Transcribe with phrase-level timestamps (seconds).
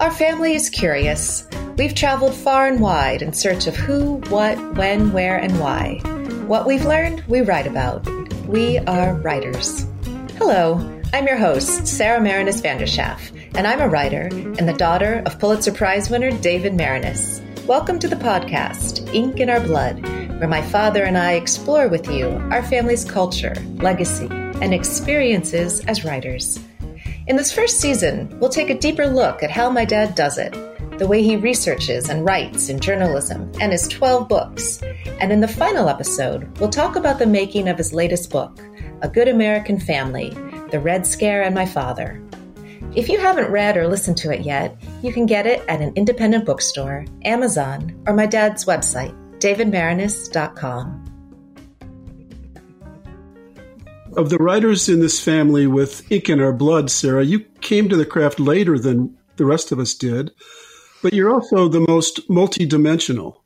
[0.00, 1.44] Our family is curious.
[1.76, 5.98] We've traveled far and wide in search of who, what, when, where, and why.
[6.46, 8.06] What we've learned, we write about.
[8.46, 9.86] We are writers.
[10.36, 10.78] Hello,
[11.12, 15.72] I'm your host, Sarah Maraniss Vanderschaaf, and I'm a writer and the daughter of Pulitzer
[15.72, 17.42] Prize winner David Maraniss.
[17.66, 20.00] Welcome to the podcast, Ink in Our Blood,
[20.38, 26.04] where my father and I explore with you our family's culture, legacy, and experiences as
[26.04, 26.60] writers.
[27.28, 30.50] In this first season, we'll take a deeper look at how my dad does it,
[30.98, 34.80] the way he researches and writes in journalism, and his 12 books.
[35.20, 38.58] And in the final episode, we'll talk about the making of his latest book,
[39.02, 40.30] A Good American Family
[40.70, 42.18] The Red Scare and My Father.
[42.96, 45.92] If you haven't read or listened to it yet, you can get it at an
[45.96, 51.07] independent bookstore, Amazon, or my dad's website, davidmaraniss.com.
[54.18, 57.94] Of the writers in this family with ink in our blood, Sarah, you came to
[57.94, 60.32] the craft later than the rest of us did,
[61.04, 63.36] but you're also the most multidimensional.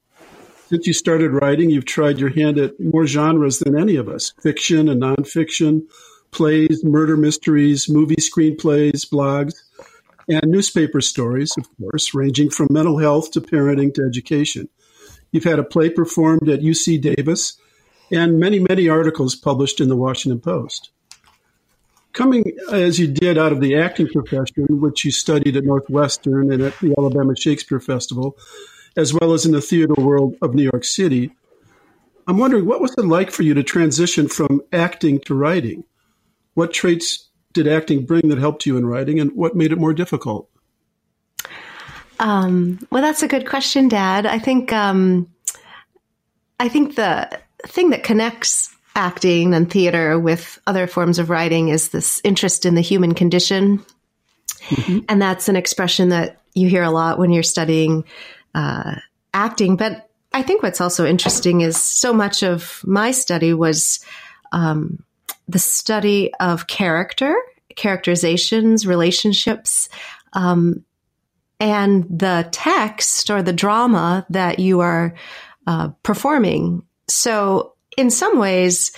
[0.70, 4.33] Since you started writing, you've tried your hand at more genres than any of us
[4.41, 5.83] fiction and nonfiction,
[6.31, 9.53] plays, murder mysteries, movie screenplays, blogs,
[10.27, 14.70] and newspaper stories, of course, ranging from mental health to parenting to education.
[15.33, 17.59] You've had a play performed at UC Davis
[18.13, 20.91] and many, many articles published in the Washington Post.
[22.13, 26.63] Coming as you did out of the acting profession, which you studied at Northwestern and
[26.63, 28.37] at the Alabama Shakespeare Festival,
[28.97, 31.33] as well as in the theater world of New York City,
[32.27, 35.85] I'm wondering what was it like for you to transition from acting to writing?
[36.53, 39.95] What traits did acting bring that helped you in writing, and what made it more
[39.95, 40.49] difficult?
[42.21, 44.27] Um, well, that's a good question, Dad.
[44.27, 45.29] I think um,
[46.61, 51.91] I think the thing that connects acting and theater with other forms of writing is
[51.91, 53.85] this interest in the human condition.
[54.69, 54.99] Mm-hmm.
[55.09, 58.05] And that's an expression that you hear a lot when you're studying
[58.55, 58.97] uh,
[59.33, 59.77] acting.
[59.77, 64.05] But I think what's also interesting is so much of my study was
[64.53, 65.03] um,
[65.49, 67.34] the study of character,
[67.77, 69.89] characterizations, relationships,
[70.34, 70.84] um,
[71.61, 75.15] and the text or the drama that you are
[75.67, 78.93] uh, performing so in some ways,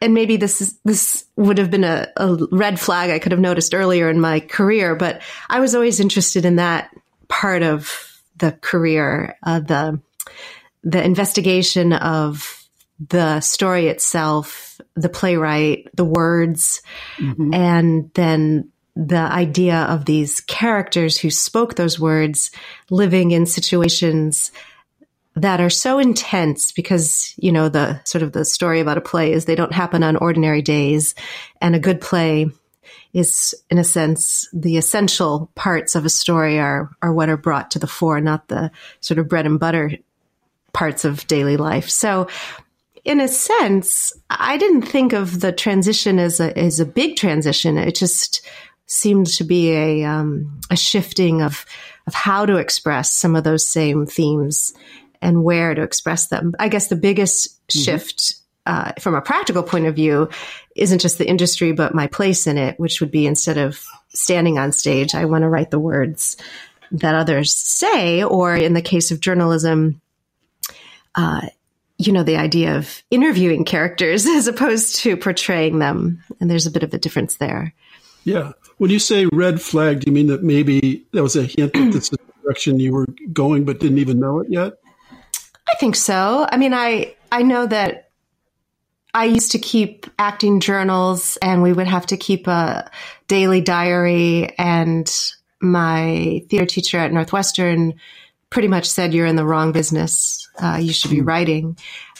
[0.00, 3.40] and maybe this is, this would have been a, a, red flag I could have
[3.40, 6.90] noticed earlier in my career, but I was always interested in that
[7.28, 10.00] part of the career, uh, the
[10.82, 12.66] the investigation of
[13.08, 16.80] the story itself, the playwright, the words,
[17.18, 17.52] mm-hmm.
[17.52, 22.50] and then the idea of these characters who spoke those words
[22.88, 24.50] living in situations
[25.36, 29.32] that are so intense because, you know, the sort of the story about a play
[29.32, 31.14] is they don't happen on ordinary days.
[31.60, 32.46] And a good play
[33.12, 37.70] is, in a sense, the essential parts of a story are, are what are brought
[37.72, 38.70] to the fore, not the
[39.00, 39.92] sort of bread and butter
[40.72, 41.88] parts of daily life.
[41.88, 42.28] So,
[43.02, 47.78] in a sense, I didn't think of the transition as a, as a big transition.
[47.78, 48.46] It just
[48.86, 51.64] seemed to be a, um, a shifting of,
[52.06, 54.74] of how to express some of those same themes
[55.22, 56.54] and where to express them.
[56.58, 57.80] I guess the biggest mm-hmm.
[57.80, 58.34] shift
[58.66, 60.28] uh, from a practical point of view
[60.76, 64.58] isn't just the industry, but my place in it, which would be instead of standing
[64.58, 66.36] on stage, I want to write the words
[66.92, 70.00] that others say, or in the case of journalism,
[71.14, 71.42] uh,
[71.98, 76.22] you know, the idea of interviewing characters as opposed to portraying them.
[76.40, 77.74] And there's a bit of a difference there.
[78.24, 78.52] Yeah.
[78.78, 81.92] When you say red flag, do you mean that maybe that was a hint that
[81.92, 84.74] this is the direction you were going, but didn't even know it yet?
[85.70, 86.46] I think so.
[86.50, 88.10] I mean, I I know that
[89.14, 92.90] I used to keep acting journals and we would have to keep a
[93.28, 95.10] daily diary and
[95.60, 97.94] my theater teacher at Northwestern
[98.50, 100.48] pretty much said you're in the wrong business.
[100.60, 101.26] Uh, you should be hmm.
[101.26, 101.78] writing.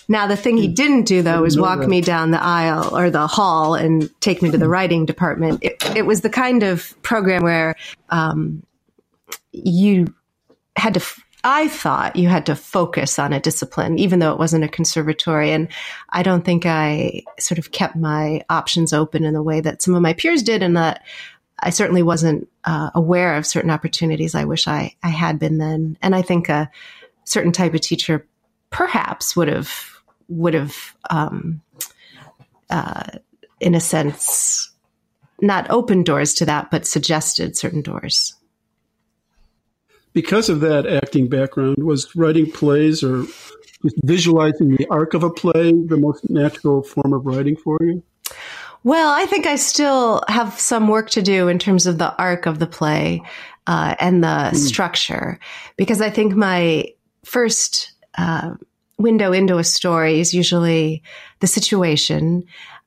[0.09, 3.27] Now, the thing he didn't do though was walk me down the aisle or the
[3.27, 4.71] hall and take me to the hmm.
[4.71, 5.62] writing department.
[5.62, 7.77] It, it was the kind of program where
[8.10, 8.65] um,
[9.53, 10.13] you
[10.77, 11.01] had to
[11.42, 15.53] I thought you had to focus on a discipline, even though it wasn't a conservatory.
[15.53, 15.69] And
[16.10, 19.95] I don't think I sort of kept my options open in the way that some
[19.95, 21.03] of my peers did, and that
[21.59, 25.97] I certainly wasn't uh, aware of certain opportunities I wish I, I had been then.
[26.03, 26.71] And I think a
[27.25, 28.27] certain type of teacher
[28.71, 29.72] perhaps would have
[30.28, 31.60] would have, um,
[32.71, 33.04] uh,
[33.59, 34.71] in a sense,
[35.41, 38.34] not opened doors to that, but suggested certain doors
[40.12, 43.24] because of that acting background, was writing plays or
[43.83, 48.03] just visualizing the arc of a play the most natural form of writing for you?
[48.83, 52.47] Well, I think I still have some work to do in terms of the arc
[52.47, 53.22] of the play.
[53.66, 54.57] uh, and the mm.
[54.57, 55.39] structure.
[55.77, 56.86] Because I think my
[57.24, 58.54] first uh,
[58.98, 61.03] window into a story is usually
[61.39, 62.45] the situation.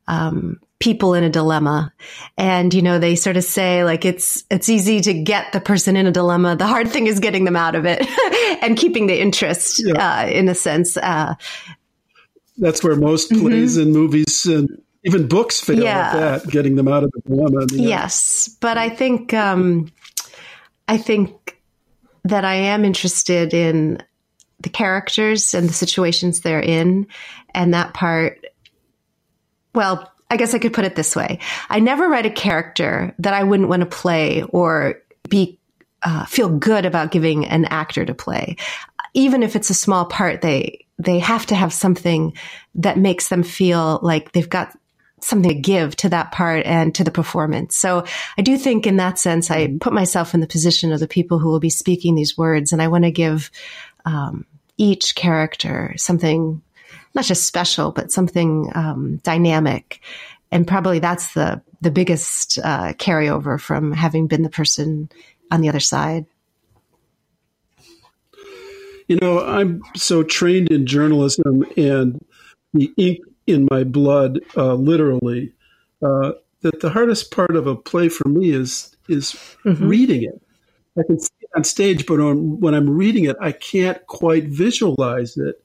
[0.08, 1.94] Um, people in a dilemma
[2.38, 5.96] and you know they sort of say like it's it's easy to get the person
[5.96, 8.06] in a dilemma the hard thing is getting them out of it
[8.62, 9.94] and keeping the interest yeah.
[9.94, 11.36] uh, in a sense uh,
[12.58, 13.44] that's where most mm-hmm.
[13.44, 14.68] plays and movies and
[15.06, 16.08] even books fail yeah.
[16.08, 19.90] at that getting them out of the dilemma yes but i think um,
[20.90, 21.62] i think
[22.26, 24.04] that i am interested in
[24.60, 27.08] the characters and the situations they're in
[27.54, 28.46] and that part
[29.74, 31.38] well I guess I could put it this way.
[31.70, 35.00] I never write a character that I wouldn't want to play or
[35.30, 35.60] be
[36.02, 38.58] uh, feel good about giving an actor to play.
[39.14, 42.34] Even if it's a small part, they they have to have something
[42.76, 44.76] that makes them feel like they've got
[45.22, 47.78] something to give to that part and to the performance.
[47.78, 48.04] So
[48.36, 51.38] I do think in that sense, I put myself in the position of the people
[51.38, 53.52] who will be speaking these words, and I want to give
[54.04, 54.46] um,
[54.78, 56.64] each character something
[57.16, 60.02] not just special, but something um, dynamic.
[60.52, 65.10] And probably that's the the biggest uh, carryover from having been the person
[65.52, 66.26] on the other side.
[69.08, 72.24] You know, I'm so trained in journalism and
[72.74, 75.52] the ink in my blood, uh, literally,
[76.02, 76.32] uh,
[76.62, 79.34] that the hardest part of a play for me is is
[79.66, 79.88] mm-hmm.
[79.88, 80.42] reading it.
[80.98, 85.36] I can see it on stage, but when I'm reading it, I can't quite visualize
[85.38, 85.63] it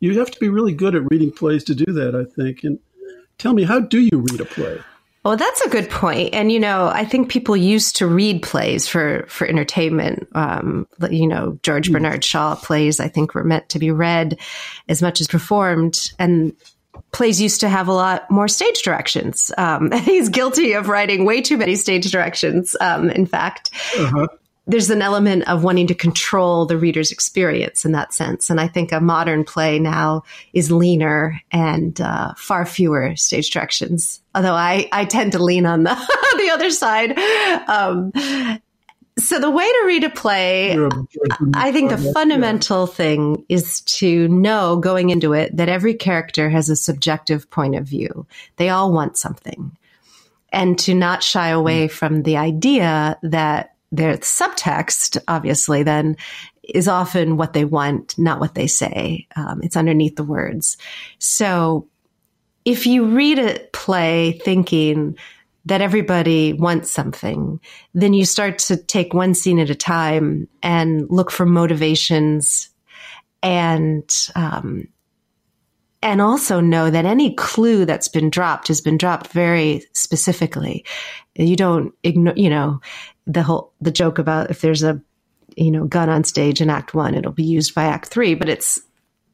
[0.00, 2.64] you have to be really good at reading plays to do that, I think.
[2.64, 2.78] And
[3.38, 4.80] tell me, how do you read a play?
[5.24, 6.32] Well, that's a good point.
[6.32, 10.26] And, you know, I think people used to read plays for, for entertainment.
[10.32, 11.92] Um, you know, George mm.
[11.92, 14.38] Bernard Shaw plays, I think, were meant to be read
[14.88, 16.10] as much as performed.
[16.18, 16.54] And
[17.12, 19.52] plays used to have a lot more stage directions.
[19.58, 23.70] Um, he's guilty of writing way too many stage directions, um, in fact.
[23.98, 24.26] Uh-huh
[24.66, 28.50] there's an element of wanting to control the reader's experience in that sense.
[28.50, 30.22] And I think a modern play now
[30.52, 34.20] is leaner and uh, far fewer stage directions.
[34.34, 35.94] Although I, I tend to lean on the,
[36.36, 37.18] the other side.
[37.68, 38.12] Um,
[39.18, 40.78] so the way to read a play,
[41.54, 46.68] I think the fundamental thing is to know going into it that every character has
[46.68, 48.26] a subjective point of view.
[48.56, 49.76] They all want something.
[50.52, 51.90] And to not shy away mm.
[51.90, 56.16] from the idea that their subtext, obviously, then
[56.62, 59.26] is often what they want, not what they say.
[59.36, 60.76] Um, it's underneath the words.
[61.18, 61.88] So
[62.64, 65.16] if you read a play thinking
[65.64, 67.60] that everybody wants something,
[67.94, 72.68] then you start to take one scene at a time and look for motivations
[73.42, 74.88] and, um,
[76.02, 80.84] and also know that any clue that's been dropped has been dropped very specifically.
[81.34, 82.80] You don't ignore, you know,
[83.26, 85.00] the whole the joke about if there's a
[85.56, 88.48] you know gun on stage in act 1 it'll be used by act 3 but
[88.48, 88.80] it's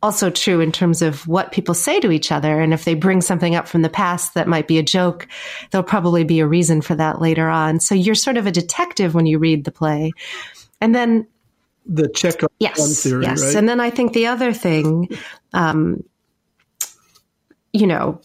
[0.03, 2.61] also true in terms of what people say to each other.
[2.61, 5.27] And if they bring something up from the past that might be a joke
[5.71, 7.81] there'll probably be a reason for that later on.
[7.81, 10.13] So you're sort of a detective when you read the play.
[10.81, 11.27] And then
[11.87, 13.43] the check yes, theory yes.
[13.43, 13.55] right?
[13.55, 15.09] and then i think the other thing
[15.53, 16.03] um,
[17.77, 18.21] you know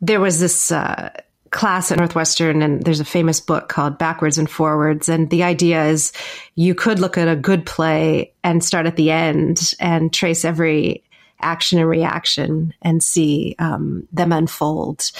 [0.00, 1.10] there was this uh,
[1.50, 5.08] class at Northwestern and there's a famous book called Backwards and Forwards.
[5.08, 6.12] And the idea is
[6.54, 11.04] you could look at a good play and start at the end and trace every
[11.40, 15.10] action and reaction and see um, them unfold.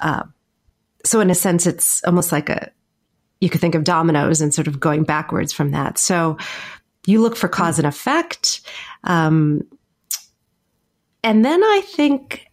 [0.00, 0.24] Uh,
[1.04, 2.70] so in a sense, it's almost like a,
[3.40, 5.96] you could think of dominoes and sort of going backwards from that.
[5.96, 6.38] So
[7.06, 8.60] you look for cause and effect.
[9.04, 9.62] Um,
[11.22, 12.47] and then I think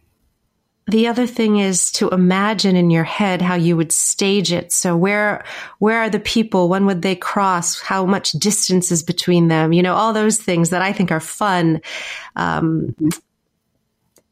[0.88, 4.72] the other thing is to imagine in your head how you would stage it.
[4.72, 5.44] So where,
[5.80, 6.68] where are the people?
[6.68, 7.80] When would they cross?
[7.80, 9.72] How much distance is between them?
[9.72, 11.80] You know, all those things that I think are fun.
[12.36, 12.94] Um,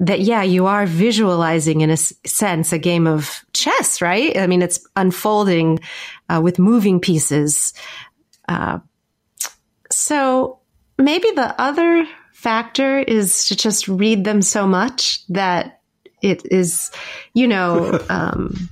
[0.01, 4.37] that yeah, you are visualizing in a sense a game of chess, right?
[4.37, 5.81] I mean, it's unfolding
[6.29, 7.73] uh, with moving pieces.
[8.49, 8.79] Uh,
[9.91, 10.61] so
[10.99, 15.81] maybe the other factor is to just read them so much that
[16.25, 16.91] it is,
[17.35, 18.69] you know, um,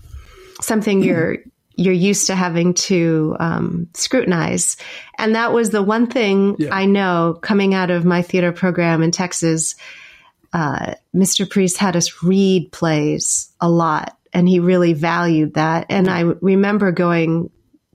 [0.61, 1.39] something you're
[1.75, 4.77] you're used to having to um, scrutinize.
[5.19, 6.75] And that was the one thing yeah.
[6.75, 9.75] I know coming out of my theater program in Texas.
[10.53, 11.49] Uh, Mr.
[11.49, 15.87] Priest had us read plays a lot, and he really valued that.
[15.89, 17.51] And I remember going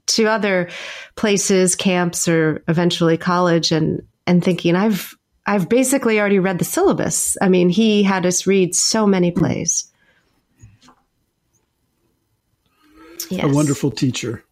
[0.08, 0.70] to other
[1.16, 5.17] places, camps, or eventually college, and and thinking, I've
[5.48, 7.38] I've basically already read the syllabus.
[7.42, 9.90] I mean, he had us read so many plays.
[13.30, 13.46] Yes.
[13.46, 14.44] A wonderful teacher.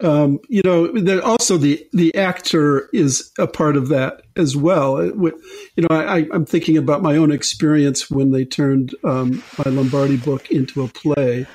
[0.00, 5.00] Um, you know, also the the actor is a part of that as well.
[5.04, 5.32] You
[5.76, 10.50] know, I, am thinking about my own experience when they turned um, my Lombardi book
[10.50, 11.46] into a play,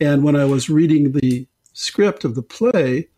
[0.00, 3.08] and when I was reading the script of the play,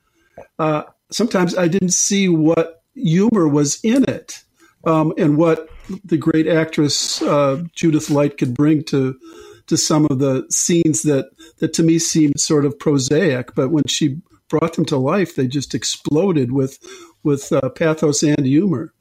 [0.59, 0.83] uh,
[1.13, 4.43] sometimes I didn't see what humor was in it,
[4.85, 5.69] um, and what
[6.05, 9.19] the great actress uh, Judith Light could bring to
[9.67, 13.85] to some of the scenes that that to me seemed sort of prosaic, but when
[13.87, 16.79] she brought them to life, they just exploded with
[17.23, 18.93] with uh, pathos and humor.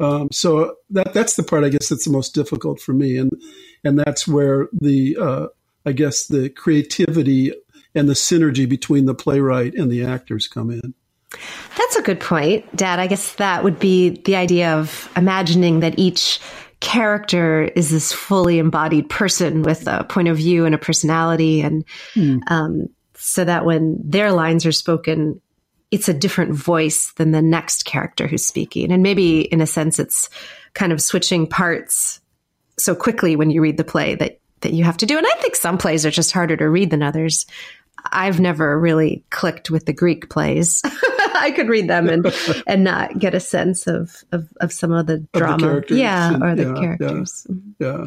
[0.00, 3.32] Um, so that that's the part I guess that's the most difficult for me, and
[3.84, 5.46] and that's where the uh,
[5.84, 7.52] I guess the creativity
[7.94, 10.94] and the synergy between the playwright and the actors come in.
[11.76, 12.98] That's a good point, Dad.
[12.98, 16.40] I guess that would be the idea of imagining that each
[16.80, 21.84] character is this fully embodied person with a point of view and a personality, and
[22.14, 22.38] hmm.
[22.48, 25.40] um, so that when their lines are spoken,
[25.90, 28.92] it's a different voice than the next character who's speaking.
[28.92, 30.28] And maybe in a sense, it's
[30.74, 32.20] kind of switching parts
[32.78, 35.16] so quickly when you read the play that, that you have to do.
[35.16, 37.46] And I think some plays are just harder to read than others.
[38.12, 40.82] I've never really clicked with the Greek plays.
[41.42, 42.26] I could read them and
[42.66, 46.34] and not get a sense of of, of some of the drama, of the yeah,
[46.34, 47.46] and, or the yeah, characters.
[47.78, 48.06] Yeah, yeah,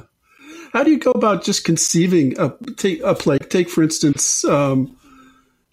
[0.73, 3.37] How do you go about just conceiving a take a play?
[3.37, 4.95] Take for instance, um,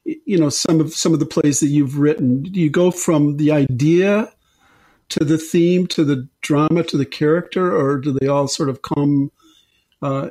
[0.04, 2.42] you know some of some of the plays that you've written.
[2.42, 4.32] Do you go from the idea
[5.10, 8.82] to the theme to the drama to the character or do they all sort of
[8.82, 9.30] come
[10.02, 10.28] uh,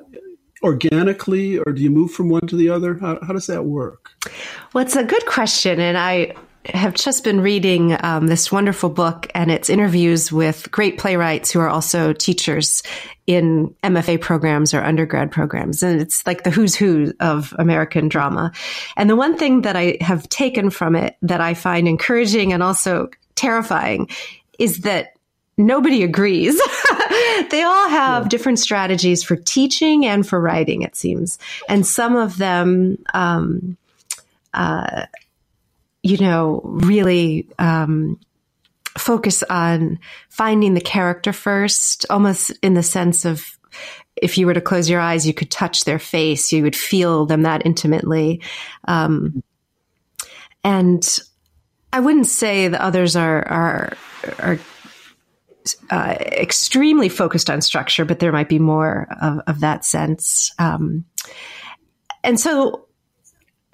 [0.63, 2.96] organically or do you move from one to the other?
[2.96, 4.12] How, how does that work?
[4.74, 6.34] Well it's a good question and i
[6.74, 11.59] have just been reading um, this wonderful book, and it's interviews with great playwrights who
[11.59, 12.83] are also teachers
[13.25, 15.83] in MFA programs or undergrad programs.
[15.83, 18.51] And it's like the who's who of American drama.
[18.95, 22.63] And the one thing that I have taken from it that I find encouraging and
[22.63, 24.09] also terrifying
[24.57, 25.13] is that
[25.57, 26.55] nobody agrees.
[27.51, 28.29] they all have yeah.
[28.29, 31.38] different strategies for teaching and for writing, it seems.
[31.67, 33.77] And some of them, um,
[34.53, 35.05] uh,
[36.07, 38.17] you know, really um,
[38.97, 39.99] focus on
[40.29, 43.57] finding the character first, almost in the sense of
[44.15, 47.25] if you were to close your eyes, you could touch their face, you would feel
[47.25, 48.41] them that intimately.
[48.87, 49.43] Um,
[50.63, 51.19] and
[51.91, 53.93] I wouldn't say the others are are
[54.39, 54.59] are
[55.89, 60.53] uh, extremely focused on structure, but there might be more of, of that sense.
[60.57, 61.03] Um,
[62.23, 62.87] and so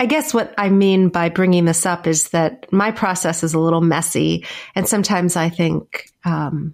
[0.03, 3.59] I guess what I mean by bringing this up is that my process is a
[3.59, 4.45] little messy.
[4.75, 6.73] And sometimes I think um,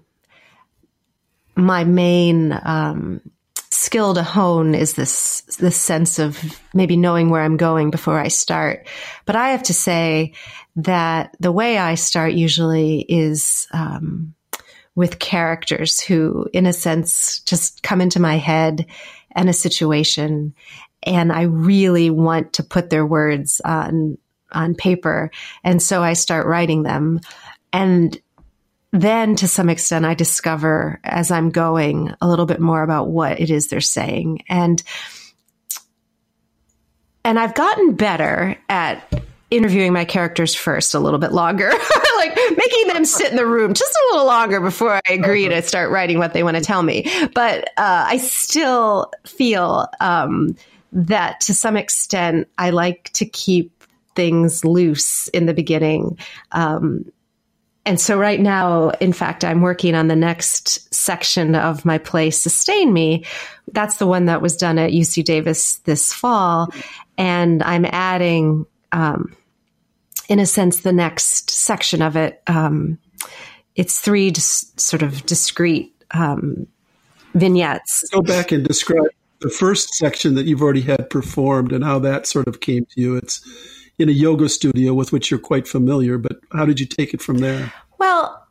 [1.55, 3.21] my main um,
[3.69, 8.29] skill to hone is this this sense of maybe knowing where I'm going before I
[8.29, 8.87] start.
[9.27, 10.33] But I have to say
[10.77, 14.33] that the way I start usually is um,
[14.95, 18.87] with characters who, in a sense, just come into my head
[19.33, 20.55] and a situation,
[21.03, 24.17] and I really want to put their words on
[24.51, 25.31] on paper.
[25.63, 27.19] And so I start writing them.
[27.71, 28.19] And
[28.91, 33.39] then to some extent I discover as I'm going a little bit more about what
[33.39, 34.43] it is they're saying.
[34.49, 34.81] And
[37.23, 41.69] and I've gotten better at interviewing my characters first a little bit longer,
[42.17, 45.61] like making them sit in the room just a little longer before I agree to
[45.61, 47.11] start writing what they want to tell me.
[47.33, 50.55] But uh, I still feel um,
[50.91, 53.83] that to some extent I like to keep
[54.15, 56.17] things loose in the beginning.
[56.51, 57.05] Um,
[57.85, 62.29] and so right now, in fact, I'm working on the next section of my play,
[62.29, 63.25] Sustain Me.
[63.71, 66.67] That's the one that was done at UC Davis this fall.
[67.17, 69.35] And I'm adding, um,
[70.27, 72.43] in a sense, the next section of it.
[72.47, 72.99] Um,
[73.75, 76.67] it's three dis- sort of discrete um,
[77.33, 78.07] vignettes.
[78.11, 79.09] Go back and describe
[79.41, 83.01] the first section that you've already had performed and how that sort of came to
[83.01, 83.15] you.
[83.15, 83.41] It's
[83.97, 87.21] in a yoga studio with which you're quite familiar, but how did you take it
[87.21, 87.71] from there?
[87.97, 88.47] Well,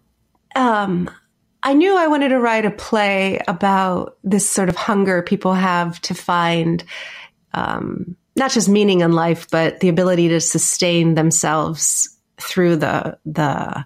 [0.57, 1.11] um,
[1.63, 6.01] I knew I wanted to write a play about this sort of hunger people have
[6.03, 6.85] to find
[7.55, 13.85] um, not just meaning in life, but the ability to sustain themselves through the the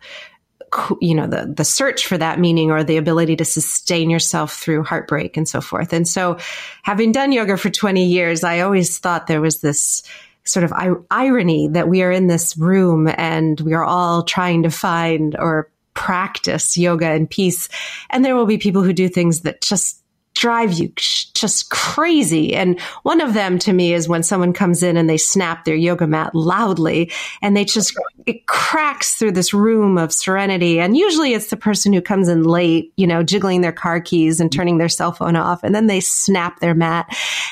[1.01, 4.85] you know the the search for that meaning or the ability to sustain yourself through
[4.85, 5.93] heartbreak and so forth.
[5.93, 6.39] And so
[6.83, 10.03] having done yoga for 20 years i always thought there was this
[10.45, 10.73] sort of
[11.11, 15.71] irony that we are in this room and we are all trying to find or
[15.95, 17.69] practice yoga and peace.
[18.11, 20.02] And there will be people who do things that just
[20.35, 22.55] drive you just crazy.
[22.55, 25.75] And one of them to me is when someone comes in and they snap their
[25.75, 27.11] yoga mat loudly
[27.43, 27.95] and they just,
[28.27, 30.81] it cracks through this room of serenity.
[30.81, 34.41] And usually it's the person who comes in late, you know, jiggling their car keys
[34.41, 35.63] and turning their cell phone off.
[35.63, 37.07] And then they snap their mat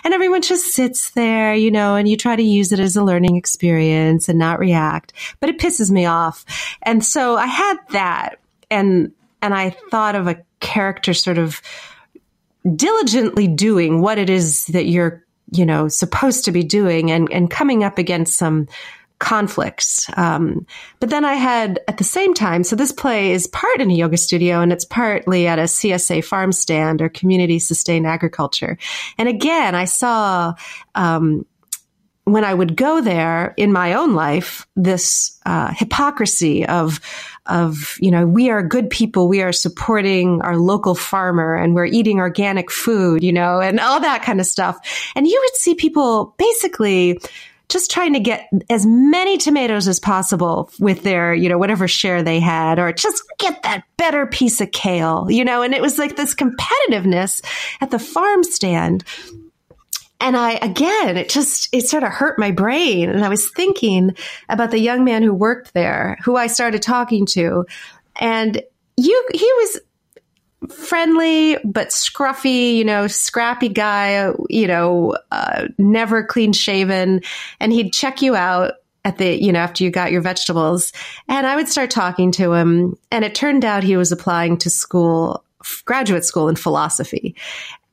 [0.04, 3.04] and everyone just sits there, you know, and you try to use it as a
[3.04, 6.44] learning experience and not react, but it pisses me off.
[6.82, 8.38] And so I had that
[8.70, 11.60] and, and I thought of a character sort of
[12.76, 17.50] diligently doing what it is that you're, you know, supposed to be doing and, and
[17.50, 18.68] coming up against some
[19.20, 20.06] conflicts.
[20.16, 20.66] Um,
[20.98, 23.94] but then I had at the same time, so this play is part in a
[23.94, 28.78] yoga studio and it's partly at a CSA farm stand or community sustained agriculture.
[29.18, 30.54] And again, I saw,
[30.94, 31.44] um,
[32.32, 37.00] when I would go there in my own life, this uh, hypocrisy of
[37.46, 41.86] of you know we are good people, we are supporting our local farmer, and we're
[41.86, 44.78] eating organic food, you know, and all that kind of stuff.
[45.14, 47.18] And you would see people basically
[47.70, 52.22] just trying to get as many tomatoes as possible with their, you know, whatever share
[52.22, 55.96] they had, or just get that better piece of kale, you know, and it was
[55.96, 57.42] like this competitiveness
[57.80, 59.04] at the farm stand
[60.20, 63.08] and I, again, it just, it sort of hurt my brain.
[63.08, 64.14] And I was thinking
[64.48, 67.64] about the young man who worked there, who I started talking to.
[68.16, 68.62] And
[68.96, 69.80] you, he was
[70.68, 77.22] friendly, but scruffy, you know, scrappy guy, you know, uh, never clean shaven.
[77.58, 78.74] And he'd check you out
[79.06, 80.92] at the, you know, after you got your vegetables.
[81.28, 82.98] And I would start talking to him.
[83.10, 85.44] And it turned out he was applying to school
[85.84, 87.36] graduate school in philosophy.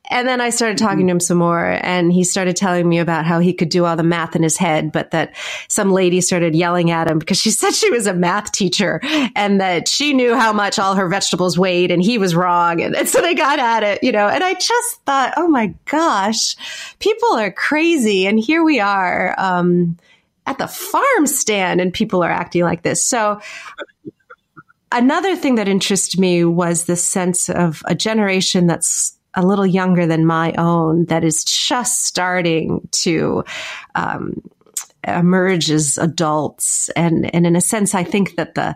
[0.09, 3.25] And then I started talking to him some more and he started telling me about
[3.25, 5.35] how he could do all the math in his head, but that
[5.67, 8.99] some lady started yelling at him because she said she was a math teacher
[9.35, 12.81] and that she knew how much all her vegetables weighed and he was wrong.
[12.81, 15.73] And, and so they got at it, you know, and I just thought, oh my
[15.85, 16.55] gosh,
[16.99, 18.27] people are crazy.
[18.27, 19.97] And here we are, um,
[20.45, 23.03] at the farm stand and people are acting like this.
[23.03, 23.41] So
[24.91, 30.07] another thing that interested me was the sense of a generation that's a little younger
[30.07, 33.43] than my own that is just starting to
[33.93, 34.41] um,
[35.07, 36.89] emerge as adults.
[36.89, 38.75] And, and in a sense, I think that the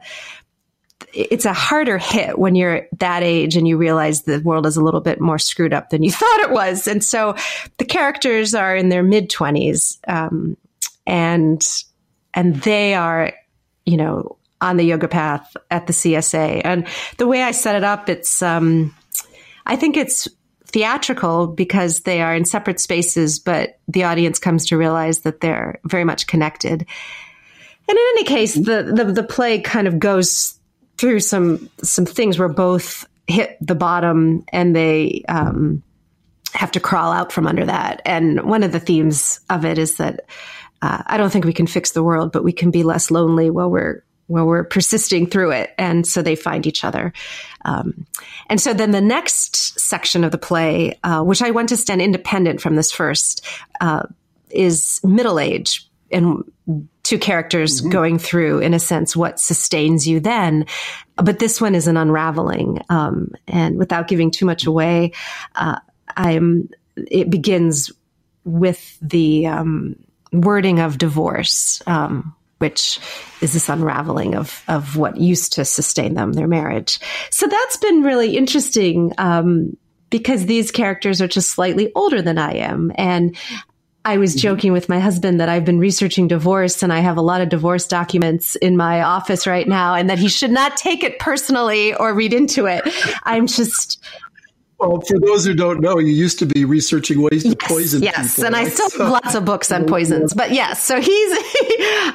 [1.13, 4.83] it's a harder hit when you're that age and you realize the world is a
[4.83, 6.87] little bit more screwed up than you thought it was.
[6.87, 7.35] And so
[7.79, 10.55] the characters are in their mid twenties, um,
[11.05, 11.61] and
[12.33, 13.33] and they are,
[13.85, 16.61] you know, on the yoga path at the CSA.
[16.63, 18.95] And the way I set it up, it's um,
[19.65, 20.29] I think it's
[20.71, 25.79] theatrical because they are in separate spaces, but the audience comes to realize that they're
[25.85, 26.85] very much connected.
[27.87, 30.57] And in any case, the, the, the play kind of goes
[30.97, 35.81] through some some things where both hit the bottom and they um,
[36.53, 38.01] have to crawl out from under that.
[38.05, 40.21] And one of the themes of it is that
[40.81, 43.49] uh, I don't think we can fix the world, but we can be less lonely
[43.49, 45.73] while we're where we're persisting through it.
[45.77, 47.13] And so they find each other.
[47.65, 48.05] Um,
[48.49, 52.01] and so then the next section of the play, uh, which I want to stand
[52.01, 53.45] independent from this first,
[53.81, 54.03] uh,
[54.49, 56.43] is middle age and
[57.03, 57.89] two characters mm-hmm.
[57.89, 60.65] going through, in a sense, what sustains you then.
[61.15, 62.81] But this one is an unraveling.
[62.89, 65.11] Um, and without giving too much away,
[65.55, 65.79] uh,
[66.15, 67.91] I'm, it begins
[68.43, 69.95] with the, um,
[70.33, 72.99] wording of divorce, um, which
[73.41, 76.99] is this unraveling of of what used to sustain them, their marriage.
[77.29, 79.75] So that's been really interesting um,
[80.09, 83.35] because these characters are just slightly older than I am, and
[84.03, 84.39] I was mm-hmm.
[84.39, 87.49] joking with my husband that I've been researching divorce and I have a lot of
[87.49, 91.93] divorce documents in my office right now and that he should not take it personally
[91.93, 92.81] or read into it.
[93.23, 94.03] I'm just
[94.81, 98.01] well, for those who don't know, you used to be researching ways to yes, poison
[98.01, 98.47] yes, people.
[98.47, 98.65] and right?
[98.65, 100.33] I still have lots of books on poisons.
[100.33, 101.07] But yes, so he's.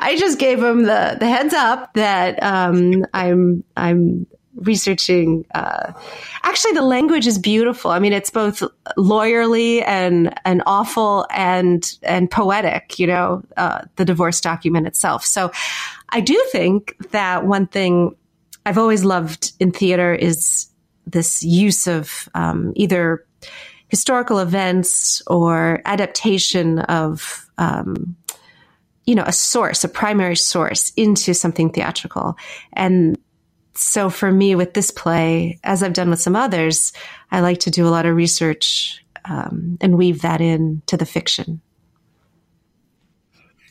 [0.00, 4.26] I just gave him the the heads up that um, I'm I'm
[4.56, 5.46] researching.
[5.54, 5.92] Uh,
[6.42, 7.92] actually, the language is beautiful.
[7.92, 8.64] I mean, it's both
[8.98, 12.98] lawyerly and and awful and and poetic.
[12.98, 15.24] You know, uh, the divorce document itself.
[15.24, 15.52] So,
[16.08, 18.16] I do think that one thing
[18.64, 20.66] I've always loved in theater is
[21.06, 23.24] this use of um, either
[23.88, 28.16] historical events or adaptation of um,
[29.04, 32.36] you know a source a primary source into something theatrical.
[32.72, 33.16] And
[33.78, 36.92] so for me with this play as i've done with some others
[37.30, 41.06] i like to do a lot of research um, and weave that in to the
[41.06, 41.60] fiction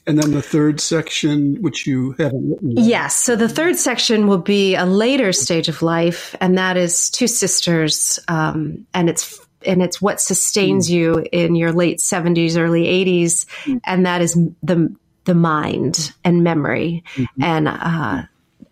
[0.07, 2.71] and then the third section, which you haven't written.
[2.71, 2.85] Yet.
[2.85, 3.15] Yes.
[3.15, 7.27] So the third section will be a later stage of life, and that is two
[7.27, 10.93] sisters, um, and it's and it's what sustains mm.
[10.93, 13.45] you in your late 70s, early 80s.
[13.63, 13.81] Mm.
[13.83, 17.03] And that is the, the mind and memory.
[17.15, 17.43] Mm-hmm.
[17.43, 18.23] And, uh,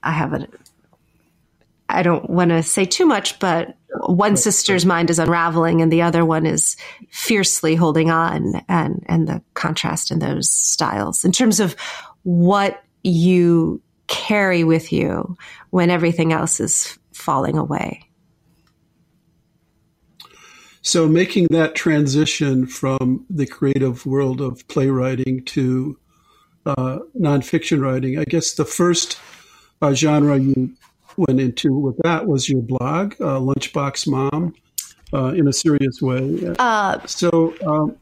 [0.04, 0.48] I have a,
[1.90, 3.76] I don't want to say too much, but
[4.08, 6.76] one sister's mind is unraveling and the other one is
[7.10, 11.76] fiercely holding on and, and the contrast in those styles in terms of
[12.24, 15.38] what you carry with you
[15.70, 18.10] when everything else is falling away.
[20.82, 25.98] So, making that transition from the creative world of playwriting to
[26.66, 29.18] uh, nonfiction writing, I guess the first
[29.82, 30.74] uh, genre you
[31.18, 34.54] went into with that was your blog, uh, Lunchbox Mom,
[35.14, 36.54] uh, in a serious way.
[36.60, 37.96] Uh, so, um,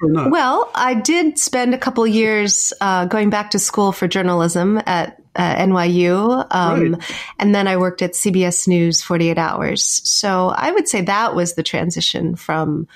[0.00, 5.20] well, I did spend a couple years uh, going back to school for journalism at
[5.34, 6.46] uh, NYU.
[6.50, 7.14] Um, right.
[7.38, 9.84] And then I worked at CBS News 48 Hours.
[9.84, 12.86] So I would say that was the transition from.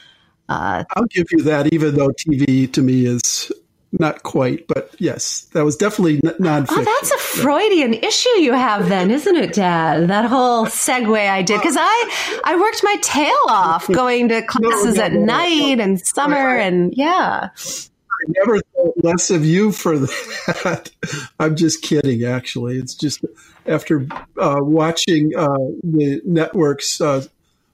[0.49, 3.51] Uh, I'll give you that, even though TV to me is
[3.99, 6.67] not quite, but yes, that was definitely nonfiction.
[6.71, 10.09] Oh, that's a Freudian issue you have then, isn't it, Dad?
[10.09, 14.97] That whole segue I did because I I worked my tail off going to classes
[14.97, 17.51] no, no, at no, night and summer and yeah.
[17.55, 20.91] I never thought less of you for that.
[21.39, 22.25] I'm just kidding.
[22.25, 23.25] Actually, it's just
[23.67, 24.07] after
[24.39, 25.49] uh, watching uh,
[25.83, 27.25] the networks uh,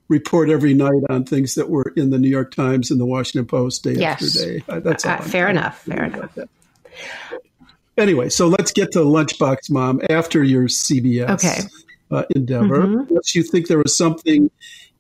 [0.09, 3.47] report every night on things that were in the New York Times and the Washington
[3.47, 4.23] Post day yes.
[4.23, 4.65] after day.
[4.69, 5.83] Uh, that's uh, fair enough.
[5.83, 6.37] Fair enough.
[7.97, 11.61] Anyway, so let's get to Lunchbox Mom after your CBS okay.
[12.11, 12.81] uh, endeavor.
[12.81, 13.09] Mm-hmm.
[13.11, 14.51] Unless you think there was something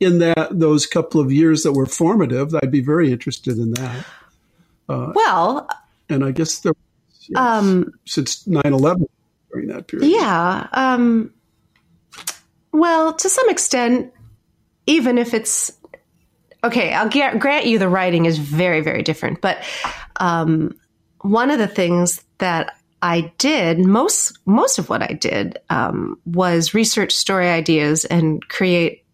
[0.01, 4.05] in that those couple of years that were formative, I'd be very interested in that.
[4.89, 5.69] Uh, well,
[6.09, 6.73] and I guess there,
[7.29, 9.07] yes, um, since 9-11
[9.53, 10.11] during that period.
[10.11, 10.67] Yeah.
[10.73, 11.33] Um,
[12.73, 14.13] well, to some extent,
[14.89, 15.71] even if it's
[16.65, 19.41] okay, I'll grant you the writing is very, very different.
[19.41, 19.63] But
[20.17, 20.75] um,
[21.21, 26.75] one of the things that I did most most of what I did um, was
[26.75, 29.05] research story ideas and create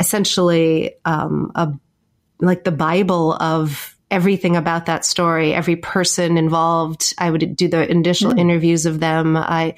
[0.00, 1.72] essentially um, a
[2.40, 7.14] like the Bible of everything about that story, every person involved.
[7.18, 8.40] I would do the initial mm.
[8.40, 9.36] interviews of them.
[9.36, 9.74] I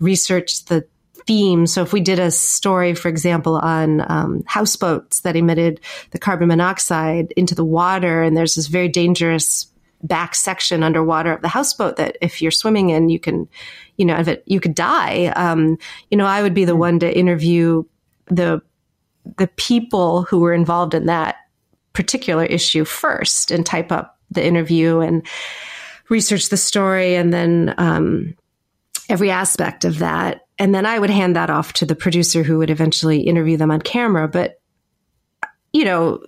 [0.00, 0.86] researched the
[1.26, 1.66] theme.
[1.66, 6.48] So if we did a story, for example, on um, houseboats that emitted the carbon
[6.48, 9.66] monoxide into the water, and there's this very dangerous
[10.02, 13.48] back section underwater of the houseboat that if you're swimming in, you can,
[13.96, 15.26] you know, if it, you could die.
[15.36, 15.78] Um,
[16.10, 17.84] you know, I would be the one to interview
[18.26, 18.60] the
[19.38, 21.36] the people who were involved in that
[21.92, 25.26] particular issue first and type up the interview and
[26.08, 28.34] research the story and then um,
[29.08, 32.58] every aspect of that and then I would hand that off to the producer who
[32.58, 34.26] would eventually interview them on camera.
[34.28, 34.60] But,
[35.72, 36.22] you know,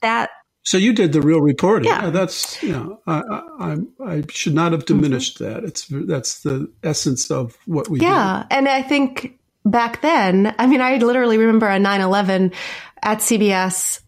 [0.00, 0.30] that.
[0.62, 1.90] So you did the real reporting.
[1.90, 2.04] Yeah.
[2.04, 3.22] yeah that's, you know, I,
[3.58, 5.54] I, I, should not have diminished mm-hmm.
[5.54, 5.64] that.
[5.64, 8.44] It's, that's the essence of what we Yeah.
[8.48, 8.56] Do.
[8.56, 12.52] And I think back then, I mean, I literally remember on 9 11
[13.02, 14.00] at CBS,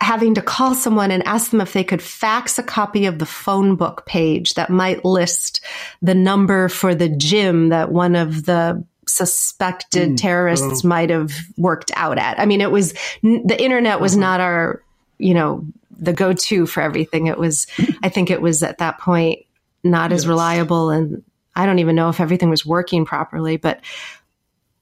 [0.00, 3.26] having to call someone and ask them if they could fax a copy of the
[3.26, 5.60] phone book page that might list
[6.00, 10.88] the number for the gym that one of the suspected mm, terrorists oh.
[10.88, 12.38] might have worked out at.
[12.38, 14.20] I mean, it was the internet was uh-huh.
[14.20, 14.82] not our,
[15.18, 15.64] you know,
[16.00, 17.26] the go to for everything.
[17.26, 17.66] It was,
[18.02, 19.40] I think it was at that point
[19.84, 20.90] not as reliable.
[20.90, 21.22] And
[21.54, 23.80] I don't even know if everything was working properly, but,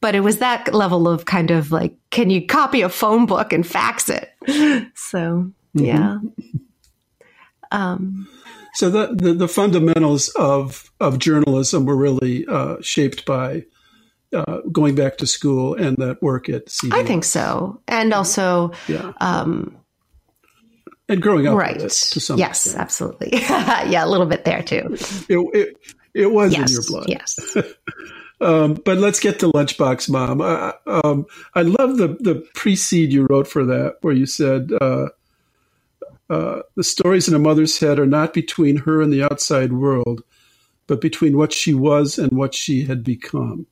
[0.00, 3.52] but it was that level of kind of like, can you copy a phone book
[3.52, 4.32] and fax it?
[4.94, 5.84] So, mm-hmm.
[5.84, 6.18] yeah.
[7.70, 8.28] Um,
[8.74, 13.64] so the, the, the, fundamentals of, of journalism were really uh, shaped by
[14.32, 16.92] uh, going back to school and that work at CBS.
[16.92, 19.12] I think so, and also, yeah.
[19.20, 19.76] Um,
[21.08, 21.78] and growing up, right?
[21.78, 22.82] to some yes, extent.
[22.82, 24.96] absolutely, yeah, a little bit there too.
[25.28, 25.76] It it,
[26.14, 27.56] it was yes, in your blood, yes.
[28.40, 30.40] um, but let's get to Lunchbox Mom.
[30.40, 34.70] Uh, um, I love the the precede you wrote for that, where you said.
[34.80, 35.08] Uh,
[36.30, 40.22] uh, the stories in a mother's head are not between her and the outside world,
[40.86, 43.66] but between what she was and what she had become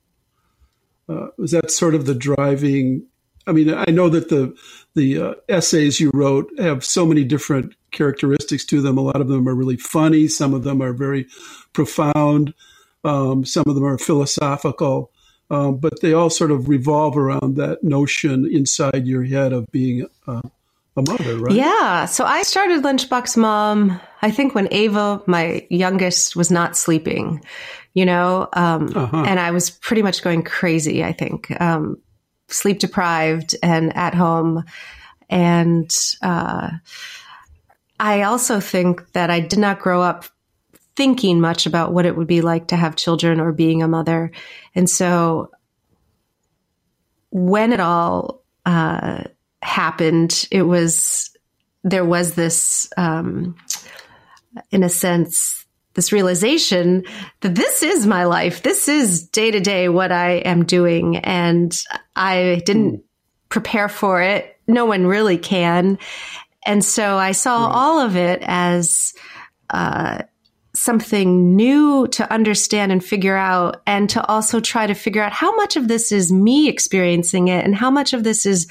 [1.09, 3.05] uh, was that sort of the driving?
[3.45, 4.55] I mean, I know that the
[4.95, 8.97] the uh, essays you wrote have so many different characteristics to them.
[8.97, 10.27] A lot of them are really funny.
[10.27, 11.27] Some of them are very
[11.73, 12.53] profound.
[13.03, 15.11] Um, some of them are philosophical.
[15.49, 20.05] Um, but they all sort of revolve around that notion inside your head of being
[20.27, 20.41] a
[21.01, 21.55] mother, right?
[21.55, 22.05] Yeah.
[22.05, 27.43] So I started Lunchbox Mom, I think when Ava, my youngest, was not sleeping
[27.97, 29.23] you know, um, uh-huh.
[29.25, 31.97] and I was pretty much going crazy, I think, um,
[32.47, 34.65] sleep deprived and at home.
[35.31, 35.89] And
[36.21, 36.69] uh,
[37.99, 40.25] I also think that I did not grow up
[40.95, 44.29] thinking much about what it would be like to have children or being a mother.
[44.75, 45.49] And so
[47.31, 49.23] when it all uh,
[49.63, 51.31] happened, it was,
[51.83, 53.55] there was this, um,
[54.69, 55.65] in a sense,
[55.97, 57.03] this realization
[57.41, 58.61] that this is my life.
[58.61, 61.17] This is day to day what I am doing.
[61.17, 61.75] And
[62.15, 63.03] I didn't
[63.49, 64.57] prepare for it.
[64.67, 65.97] No one really can.
[66.67, 67.73] And so I saw right.
[67.73, 69.15] all of it as
[69.71, 70.19] uh,
[70.77, 75.55] something new to understand and figure out, and to also try to figure out how
[75.55, 78.67] much of this is me experiencing it and how much of this is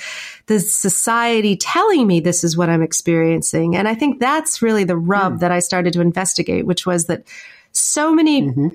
[0.47, 3.77] the society telling me this is what I'm experiencing.
[3.77, 5.41] And I think that's really the rub mm.
[5.41, 7.27] that I started to investigate, which was that
[7.73, 8.69] so many mm-hmm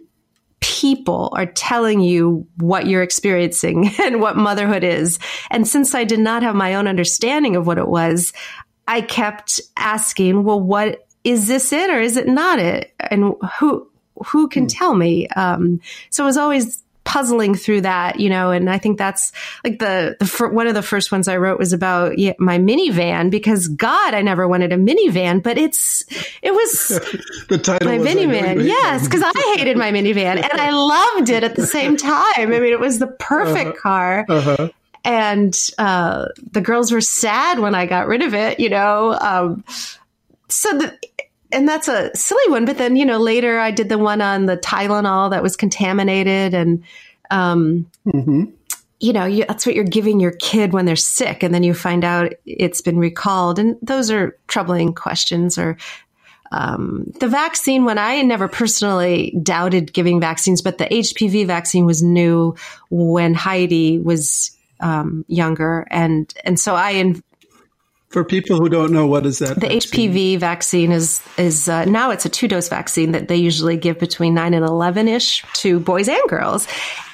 [0.62, 5.20] people are telling you what you're experiencing and what motherhood is.
[5.50, 8.32] And since I did not have my own understanding of what it was,
[8.88, 12.94] I kept asking, well, what is this it or is it not it?
[13.00, 13.88] And who,
[14.26, 14.78] who can mm.
[14.78, 15.28] tell me?
[15.30, 19.32] Um, so it was always puzzling through that, you know, and I think that's
[19.64, 23.32] like the, the one of the first ones I wrote was about yeah, my minivan
[23.32, 26.04] because God, I never wanted a minivan, but it's,
[26.42, 26.88] it was
[27.50, 28.64] the title my minivan.
[28.66, 29.08] Yes.
[29.08, 30.70] Cause I hated my minivan and I
[31.18, 32.14] loved it at the same time.
[32.38, 33.82] I mean, it was the perfect uh-huh.
[33.82, 34.26] car.
[34.30, 34.70] Uh-huh
[35.04, 39.18] and uh, the girls were sad when I got rid of it, you know.
[39.20, 39.64] Um,
[40.48, 40.98] so the,
[41.52, 42.66] and that's a silly one.
[42.66, 46.54] But then you know later I did the one on the Tylenol that was contaminated,
[46.54, 46.84] and
[47.30, 48.46] um, mm-hmm.
[49.00, 51.74] you know you, that's what you're giving your kid when they're sick, and then you
[51.74, 55.58] find out it's been recalled, and those are troubling questions.
[55.58, 55.78] Or
[56.52, 62.04] um, the vaccine, when I never personally doubted giving vaccines, but the HPV vaccine was
[62.04, 62.56] new
[62.90, 66.92] when Heidi was um, younger, and and so I.
[66.92, 67.24] In,
[68.12, 69.56] for people who don't know, what is that?
[69.56, 70.12] The vaccine?
[70.12, 74.00] HPV vaccine is is uh, now it's a two dose vaccine that they usually give
[74.00, 76.68] between nine and eleven ish to boys and girls,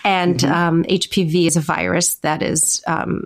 [0.03, 0.53] and mm-hmm.
[0.53, 3.25] um, HPV is a virus that is um,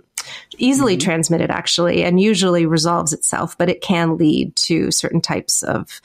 [0.58, 1.06] easily mm-hmm.
[1.06, 6.02] transmitted actually, and usually resolves itself, but it can lead to certain types of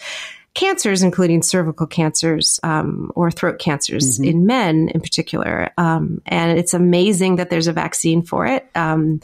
[0.54, 4.24] cancers, including cervical cancers um, or throat cancers mm-hmm.
[4.24, 5.70] in men in particular.
[5.76, 8.66] Um, and it's amazing that there's a vaccine for it.
[8.74, 9.20] Um,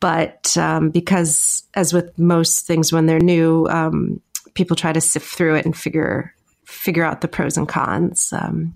[0.00, 4.20] but um, because, as with most things when they're new, um,
[4.54, 8.32] people try to sift through it and figure figure out the pros and cons.
[8.32, 8.74] Um,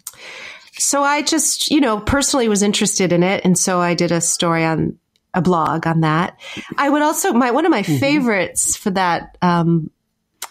[0.79, 4.21] so I just, you know, personally was interested in it, and so I did a
[4.21, 4.99] story on
[5.35, 6.39] a blog on that.
[6.77, 7.99] I would also my one of my mm-hmm.
[7.99, 9.91] favorites for that um,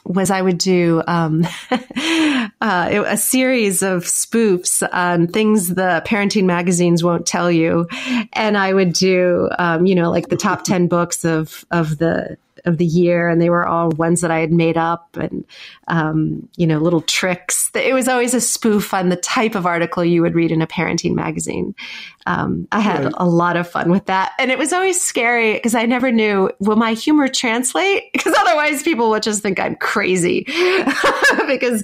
[0.09, 7.03] was I would do um, uh, a series of spoofs on things the parenting magazines
[7.03, 7.87] won't tell you,
[8.33, 12.37] and I would do um, you know like the top ten books of of the
[12.69, 15.43] of the year, and they were all ones that I had made up, and
[15.87, 17.69] um, you know, little tricks.
[17.75, 20.67] It was always a spoof on the type of article you would read in a
[20.67, 21.75] parenting magazine.
[22.25, 23.13] Um, I had right.
[23.17, 26.49] a lot of fun with that, and it was always scary because I never knew
[26.59, 30.45] will my humor translate because otherwise people would just think I'm crazy
[31.47, 31.83] because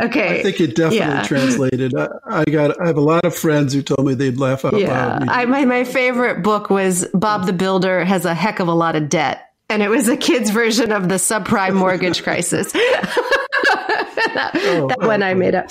[0.00, 0.40] Okay.
[0.40, 1.22] I think it definitely yeah.
[1.24, 1.96] translated.
[1.96, 2.80] I, I, got.
[2.80, 5.18] I have a lot of friends who told me they'd laugh out yeah.
[5.18, 5.28] loud.
[5.28, 8.94] I, my my favorite book was Bob the Builder has a heck of a lot
[8.94, 12.72] of debt and it was a kid's version of the subprime mortgage crisis.
[12.72, 15.66] that, oh, that one I made up.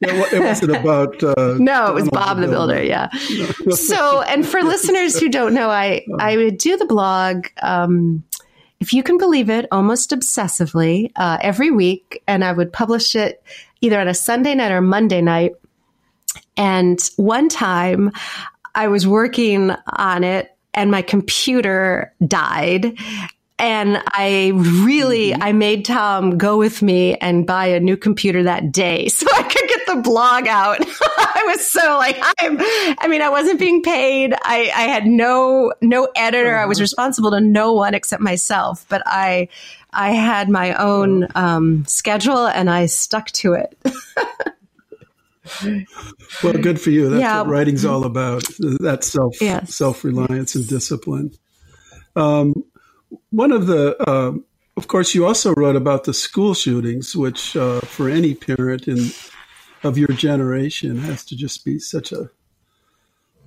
[0.00, 1.22] It wasn't about.
[1.22, 2.74] Uh, no, it was Bob the Builder.
[2.74, 3.10] builder yeah.
[3.70, 7.46] so, and for listeners who don't know, I I would do the blog.
[7.62, 8.24] Um,
[8.80, 13.42] if you can believe it, almost obsessively uh, every week, and I would publish it
[13.80, 15.52] either on a Sunday night or Monday night.
[16.56, 18.10] And one time,
[18.74, 22.98] I was working on it and my computer died
[23.58, 25.42] and I really, mm-hmm.
[25.42, 29.42] I made Tom go with me and buy a new computer that day so I
[29.42, 30.78] could get the blog out.
[30.80, 32.58] I was so like, I'm,
[32.98, 34.34] I mean, I wasn't being paid.
[34.34, 36.56] I, I had no, no editor.
[36.56, 36.82] I was uh-huh.
[36.82, 39.48] responsible to no one except myself, but I,
[39.92, 43.76] I had my own um, schedule and I stuck to it.
[46.42, 47.10] well, good for you.
[47.10, 47.42] That's yeah.
[47.42, 48.44] what writing's all about.
[48.80, 49.74] That self yes.
[49.74, 51.32] self reliance and discipline.
[52.16, 52.64] Um,
[53.30, 54.32] one of the, uh,
[54.76, 59.10] of course, you also wrote about the school shootings, which uh, for any parent in
[59.84, 62.30] of your generation has to just be such a,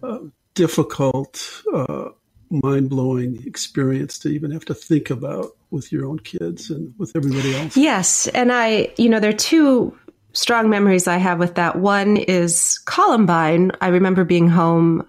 [0.03, 0.19] a
[0.53, 2.09] difficult, uh,
[2.49, 7.11] mind blowing experience to even have to think about with your own kids and with
[7.15, 7.75] everybody else.
[7.75, 9.97] Yes, and I, you know, there are two
[10.33, 11.77] strong memories I have with that.
[11.77, 13.71] One is Columbine.
[13.81, 15.07] I remember being home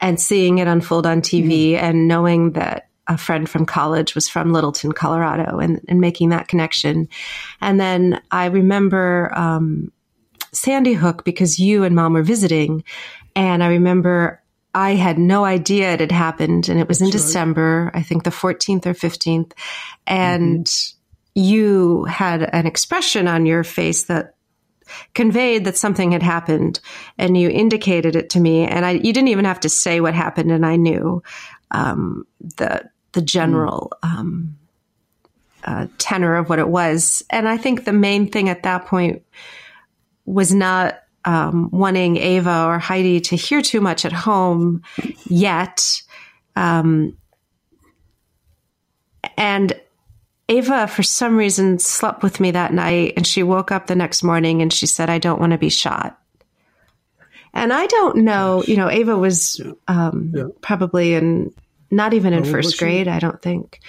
[0.00, 1.84] and seeing it unfold on TV mm-hmm.
[1.84, 6.48] and knowing that a friend from college was from Littleton, Colorado, and, and making that
[6.48, 7.08] connection.
[7.60, 9.90] And then I remember um,
[10.52, 12.84] Sandy Hook because you and mom were visiting.
[13.34, 14.42] And I remember
[14.74, 16.68] I had no idea it had happened.
[16.68, 19.52] And it was That's in December, I think the 14th or 15th.
[20.06, 21.40] And mm-hmm.
[21.40, 24.34] you had an expression on your face that
[25.14, 26.80] conveyed that something had happened
[27.18, 30.14] and you indicated it to me and I, you didn't even have to say what
[30.14, 31.22] happened and I knew
[31.70, 32.88] um, the
[33.18, 34.56] the general um,
[35.64, 37.24] uh, tenor of what it was.
[37.30, 39.24] And I think the main thing at that point
[40.24, 44.82] was not um, wanting Ava or Heidi to hear too much at home
[45.26, 46.00] yet.
[46.54, 47.16] Um,
[49.36, 49.72] and
[50.48, 54.22] Ava, for some reason, slept with me that night and she woke up the next
[54.22, 56.20] morning and she said, I don't want to be shot.
[57.52, 59.60] And I don't know, you know, Ava was.
[59.88, 60.44] Um, yeah.
[60.60, 61.52] probably in
[61.90, 63.80] not even in first grade, I don't think.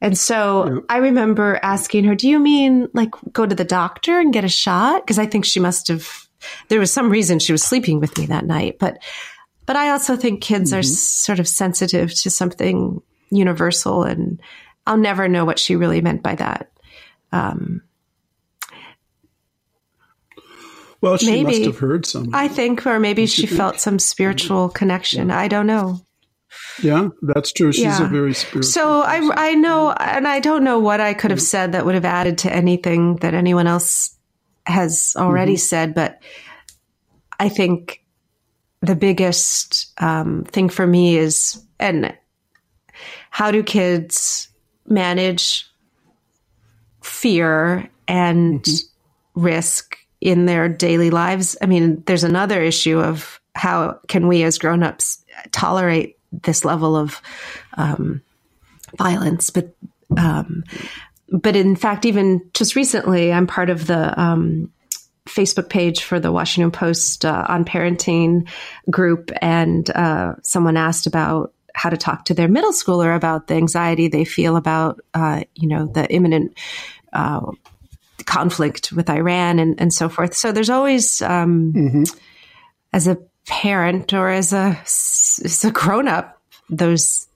[0.00, 0.80] And so yeah.
[0.88, 4.48] I remember asking her, Do you mean like go to the doctor and get a
[4.48, 5.02] shot?
[5.04, 6.28] Because I think she must have,
[6.68, 8.78] there was some reason she was sleeping with me that night.
[8.80, 9.00] But,
[9.64, 10.80] but I also think kids mm-hmm.
[10.80, 14.40] are sort of sensitive to something universal, and
[14.86, 16.70] I'll never know what she really meant by that.
[17.30, 17.82] Um,
[21.00, 22.30] well, she maybe, must have heard some.
[22.34, 25.28] I think, or maybe she felt some spiritual connection.
[25.28, 25.38] Yeah.
[25.38, 26.00] I don't know.
[26.80, 27.72] Yeah, that's true.
[27.72, 28.04] She's yeah.
[28.04, 28.70] a very spiritual.
[28.70, 31.94] So I I know, and I don't know what I could have said that would
[31.94, 34.16] have added to anything that anyone else
[34.66, 35.58] has already mm-hmm.
[35.58, 36.22] said, but
[37.38, 38.04] I think
[38.80, 42.16] the biggest um, thing for me is and
[43.30, 44.48] how do kids
[44.86, 45.66] manage
[47.02, 49.40] fear and mm-hmm.
[49.40, 51.56] risk in their daily lives?
[51.60, 57.20] I mean, there's another issue of how can we as grown-ups tolerate this level of
[57.74, 58.22] um,
[58.96, 59.50] violence.
[59.50, 59.74] But
[60.16, 60.64] um,
[61.28, 64.70] but in fact, even just recently, I'm part of the um,
[65.26, 68.48] Facebook page for the Washington Post uh, on parenting
[68.90, 73.54] group, and uh, someone asked about how to talk to their middle schooler about the
[73.54, 76.58] anxiety they feel about, uh, you know, the imminent
[77.14, 77.50] uh,
[78.26, 80.34] conflict with Iran and, and so forth.
[80.34, 82.02] So there's always, um, mm-hmm.
[82.92, 87.26] as a parent or as a as a grown up those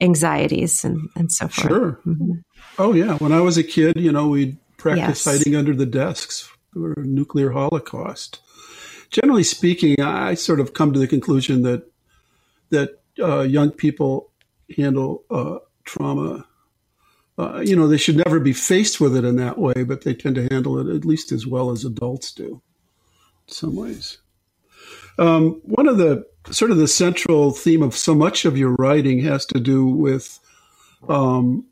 [0.00, 1.68] anxieties and, and so forth.
[1.68, 2.00] Sure.
[2.06, 2.32] Mm-hmm.
[2.78, 3.16] Oh yeah.
[3.18, 5.38] When I was a kid, you know, we'd practice yes.
[5.38, 8.40] hiding under the desks for a nuclear holocaust.
[9.10, 11.90] Generally speaking, I sort of come to the conclusion that
[12.70, 14.30] that uh, young people
[14.76, 16.46] handle uh, trauma.
[17.38, 20.14] Uh, you know, they should never be faced with it in that way, but they
[20.14, 22.62] tend to handle it at least as well as adults do,
[23.48, 24.18] in some ways.
[25.18, 29.20] Um, one of the sort of the central theme of so much of your writing
[29.20, 30.40] has to do with
[31.08, 31.66] um,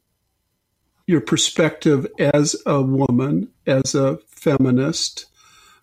[1.07, 5.27] your perspective as a woman, as a feminist,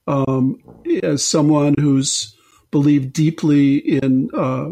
[0.08, 0.58] um,
[1.04, 2.36] as someone who's
[2.72, 4.70] believed deeply in uh,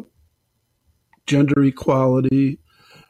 [1.28, 2.60] gender equality.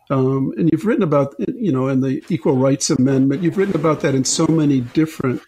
[0.10, 4.02] Um, and you've written about, you know, in the Equal Rights Amendment, you've written about
[4.02, 5.42] that in so many different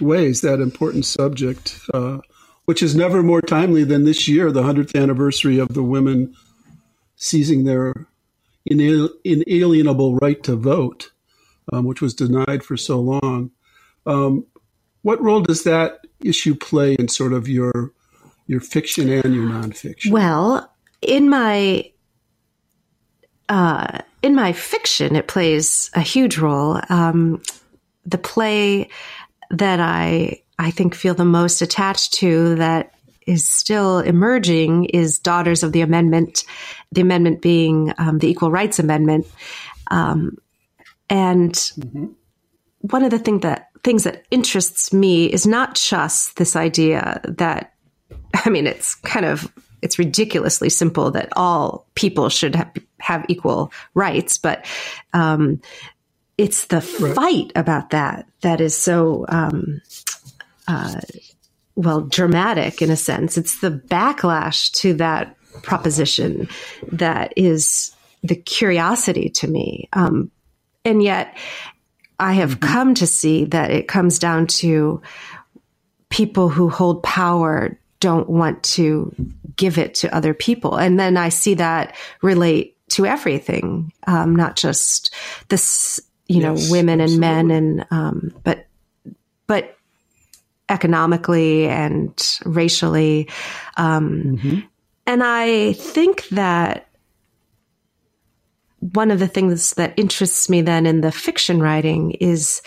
[0.00, 1.80] ways, that important subject.
[1.94, 2.18] Uh,
[2.68, 6.34] which is never more timely than this year, the 100th anniversary of the women
[7.16, 7.94] seizing their
[8.66, 11.10] inalienable right to vote,
[11.72, 13.50] um, which was denied for so long.
[14.04, 14.44] Um,
[15.00, 17.94] what role does that issue play in sort of your
[18.46, 20.10] your fiction and your nonfiction?
[20.10, 21.90] Well, in my
[23.48, 26.82] uh, in my fiction, it plays a huge role.
[26.90, 27.40] Um,
[28.04, 28.90] the play
[29.50, 32.94] that I I think feel the most attached to that
[33.26, 36.44] is still emerging is Daughters of the Amendment,
[36.90, 39.26] the amendment being um, the Equal Rights Amendment.
[39.90, 40.38] Um,
[41.10, 42.06] and mm-hmm.
[42.80, 47.74] one of the thing that things that interests me is not just this idea that,
[48.34, 53.72] I mean, it's kind of it's ridiculously simple that all people should have, have equal
[53.94, 54.64] rights, but
[55.12, 55.60] um,
[56.36, 57.14] it's the right.
[57.14, 59.80] fight about that that is so um,
[60.68, 61.00] uh,
[61.74, 63.38] well, dramatic in a sense.
[63.38, 66.48] It's the backlash to that proposition
[66.92, 69.88] that is the curiosity to me.
[69.92, 70.30] Um,
[70.84, 71.36] and yet,
[72.18, 72.72] I have mm-hmm.
[72.72, 75.00] come to see that it comes down to
[76.10, 79.14] people who hold power don't want to
[79.56, 80.76] give it to other people.
[80.76, 85.14] And then I see that relate to everything, um, not just
[85.48, 87.28] this, you yes, know, women absolutely.
[87.28, 88.66] and men and, um, but,
[89.46, 89.77] but
[90.68, 93.28] economically and racially.
[93.76, 94.58] Um, mm-hmm.
[95.06, 96.88] And I think that
[98.80, 102.62] one of the things that interests me then in the fiction writing is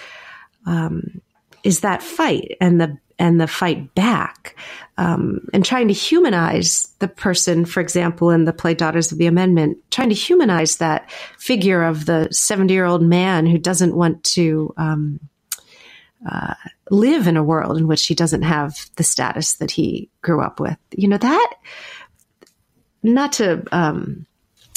[0.65, 1.21] um,
[1.63, 4.55] is that fight and the and the fight back
[4.97, 9.27] um, and trying to humanize the person for example in the play daughters of the
[9.27, 14.23] amendment trying to humanize that figure of the 70 year old man who doesn't want
[14.23, 15.19] to um,
[16.29, 16.53] uh,
[16.89, 20.59] live in a world in which he doesn't have the status that he grew up
[20.59, 21.53] with you know that
[23.03, 24.25] not to um,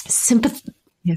[0.07, 0.75] sympathize
[1.05, 1.17] yeah.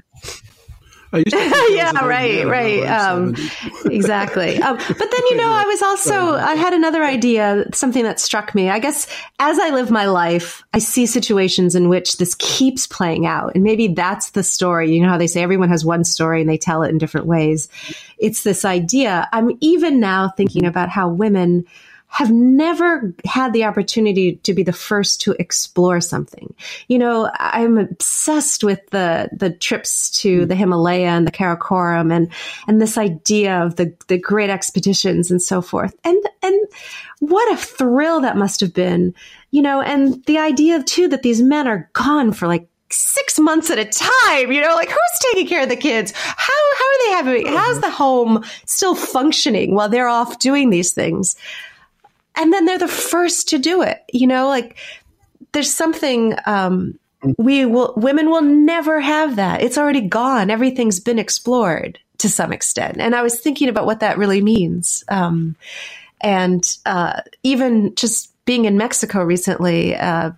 [1.25, 2.83] yeah, right, right.
[2.83, 3.35] Um,
[3.85, 4.61] exactly.
[4.61, 8.53] Um, but then, you know, I was also, I had another idea, something that struck
[8.53, 8.69] me.
[8.69, 9.07] I guess
[9.39, 13.55] as I live my life, I see situations in which this keeps playing out.
[13.55, 14.93] And maybe that's the story.
[14.93, 17.27] You know how they say everyone has one story and they tell it in different
[17.27, 17.69] ways.
[18.17, 19.29] It's this idea.
[19.31, 21.65] I'm even now thinking about how women
[22.09, 26.53] have never had the opportunity to be the first to explore something.
[26.87, 30.47] You know, I'm obsessed with the the trips to hmm.
[30.47, 32.31] the Himalaya and the Karakoram and
[32.67, 35.95] and this idea of the the great expeditions and so forth.
[36.03, 36.67] And and
[37.19, 39.13] what a thrill that must have been.
[39.51, 43.69] You know, and the idea too that these men are gone for like six months
[43.69, 44.51] at a time.
[44.51, 46.13] You know, like who's taking care of the kids?
[46.15, 47.47] How how are they having?
[47.47, 47.81] How's mm-hmm.
[47.81, 51.35] the home still functioning while they're off doing these things?
[52.37, 54.03] And then they're the first to do it.
[54.13, 54.77] You know, like
[55.51, 56.99] there's something um,
[57.37, 59.61] we will women will never have that.
[59.61, 60.49] It's already gone.
[60.49, 62.97] Everything's been explored to some extent.
[62.99, 65.03] And I was thinking about what that really means.
[65.09, 65.55] Um,
[66.21, 70.31] and uh, even just being in Mexico recently, uh,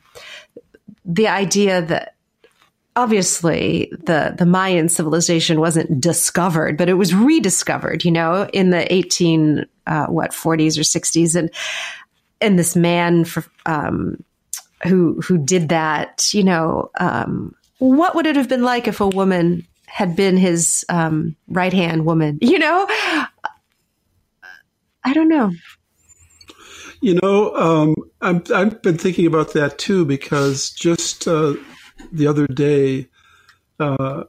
[1.06, 2.16] the idea that
[2.96, 8.04] obviously the the Mayan civilization wasn't discovered, but it was rediscovered.
[8.04, 11.50] You know, in the eighteen uh, what 40s or 60s, and
[12.40, 14.24] and this man for, um,
[14.88, 16.34] who who did that.
[16.34, 20.86] You know, um, what would it have been like if a woman had been his
[20.88, 22.38] um, right hand woman?
[22.50, 22.86] You know,
[25.04, 25.52] I don't know.
[27.02, 31.54] You know, um, i have been thinking about that too because just uh,
[32.12, 33.08] the other day,
[33.80, 34.26] uh,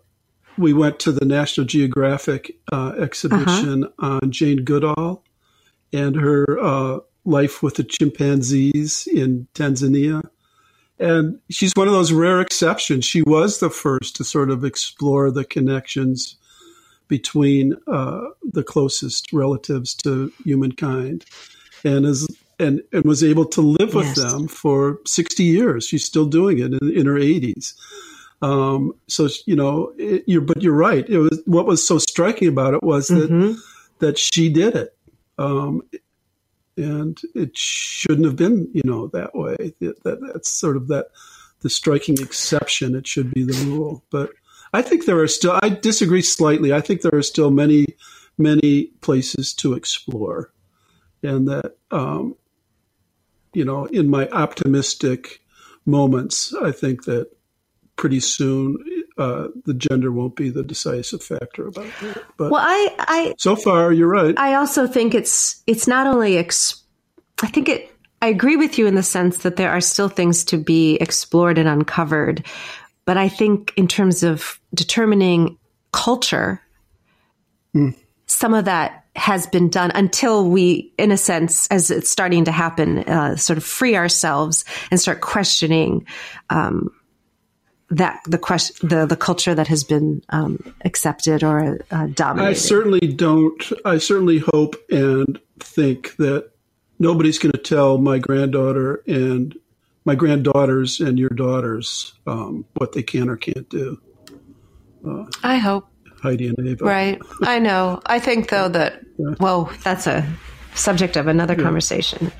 [0.56, 4.20] we went to the National Geographic uh, exhibition uh-huh.
[4.22, 5.24] on Jane Goodall
[5.92, 10.22] and her uh, life with the chimpanzees in Tanzania.
[10.98, 13.04] And she's one of those rare exceptions.
[13.04, 16.36] She was the first to sort of explore the connections
[17.08, 18.20] between uh,
[18.52, 21.24] the closest relatives to humankind,
[21.84, 22.26] and is
[22.58, 24.18] and and was able to live with yes.
[24.18, 25.86] them for sixty years.
[25.86, 27.74] She's still doing it in, in her eighties.
[28.42, 31.08] Um, so you know, it, you're, but you're right.
[31.08, 33.58] It was what was so striking about it was that mm-hmm.
[33.98, 34.96] that she did it,
[35.40, 35.82] um,
[36.76, 39.74] and it shouldn't have been, you know, that way.
[39.80, 41.06] That, that, that's sort of that
[41.60, 42.94] the striking exception.
[42.94, 44.04] It should be the rule.
[44.10, 44.30] But
[44.72, 45.58] I think there are still.
[45.62, 46.72] I disagree slightly.
[46.72, 47.86] I think there are still many,
[48.38, 50.52] many places to explore,
[51.22, 52.36] and that, um,
[53.54, 55.40] you know, in my optimistic
[55.86, 57.30] moments, I think that
[58.00, 58.78] pretty soon
[59.18, 62.24] uh, the gender won't be the decisive factor about it.
[62.38, 64.36] But well, I, I so far you're right.
[64.38, 66.82] I also think it's it's not only ex-
[67.42, 67.94] I think it.
[68.22, 71.58] I agree with you in the sense that there are still things to be explored
[71.58, 72.46] and uncovered,
[73.04, 75.58] but I think in terms of determining
[75.92, 76.62] culture,
[77.74, 77.94] mm.
[78.26, 82.52] some of that has been done until we, in a sense, as it's starting to
[82.52, 86.06] happen, uh, sort of free ourselves and start questioning
[86.48, 86.90] um,
[87.90, 92.50] that the question, the the culture that has been um, accepted or uh, dominated.
[92.50, 93.72] I certainly don't.
[93.84, 96.50] I certainly hope and think that
[96.98, 99.56] nobody's going to tell my granddaughter and
[100.04, 104.00] my granddaughters and your daughters um, what they can or can't do.
[105.06, 105.88] Uh, I hope
[106.22, 106.84] Heidi and Ava.
[106.84, 107.20] Right.
[107.42, 108.00] I know.
[108.06, 109.34] I think though that yeah.
[109.40, 110.26] well, that's a
[110.74, 111.62] subject of another yeah.
[111.62, 112.30] conversation.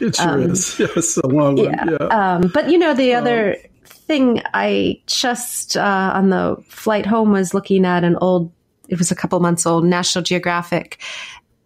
[0.00, 0.78] It sure um, is.
[0.78, 1.64] Yes, a long one.
[1.64, 1.84] Yeah.
[2.00, 2.06] yeah.
[2.06, 3.70] Um, but you know, the other um,
[4.06, 8.52] thing I just uh, on the flight home was looking at an old,
[8.88, 11.02] it was a couple months old, National Geographic,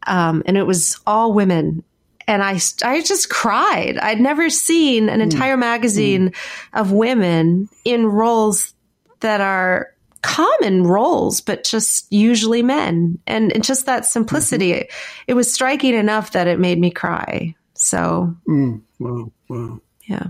[0.07, 1.83] um, and it was all women.
[2.27, 3.97] And I, I just cried.
[3.99, 5.23] I'd never seen an hmm.
[5.23, 5.61] entire mm.
[5.61, 6.35] magazine mm.
[6.79, 8.75] of women in roles
[9.21, 13.19] that are common roles, but just usually men.
[13.27, 15.23] And, and just that simplicity, mm-hmm.
[15.27, 17.55] it was striking enough that it made me cry.
[17.75, 18.83] So, mm.
[18.99, 19.81] wow, wow.
[20.07, 20.27] Yeah.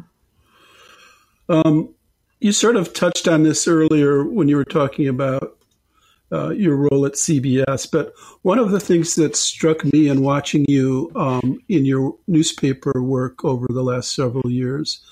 [1.48, 1.94] Um,
[2.40, 5.58] you sort of touched on this earlier when you were talking about
[6.30, 8.12] uh, your role at CBS, but
[8.42, 13.44] one of the things that struck me in watching you um, in your newspaper work
[13.44, 15.02] over the last several years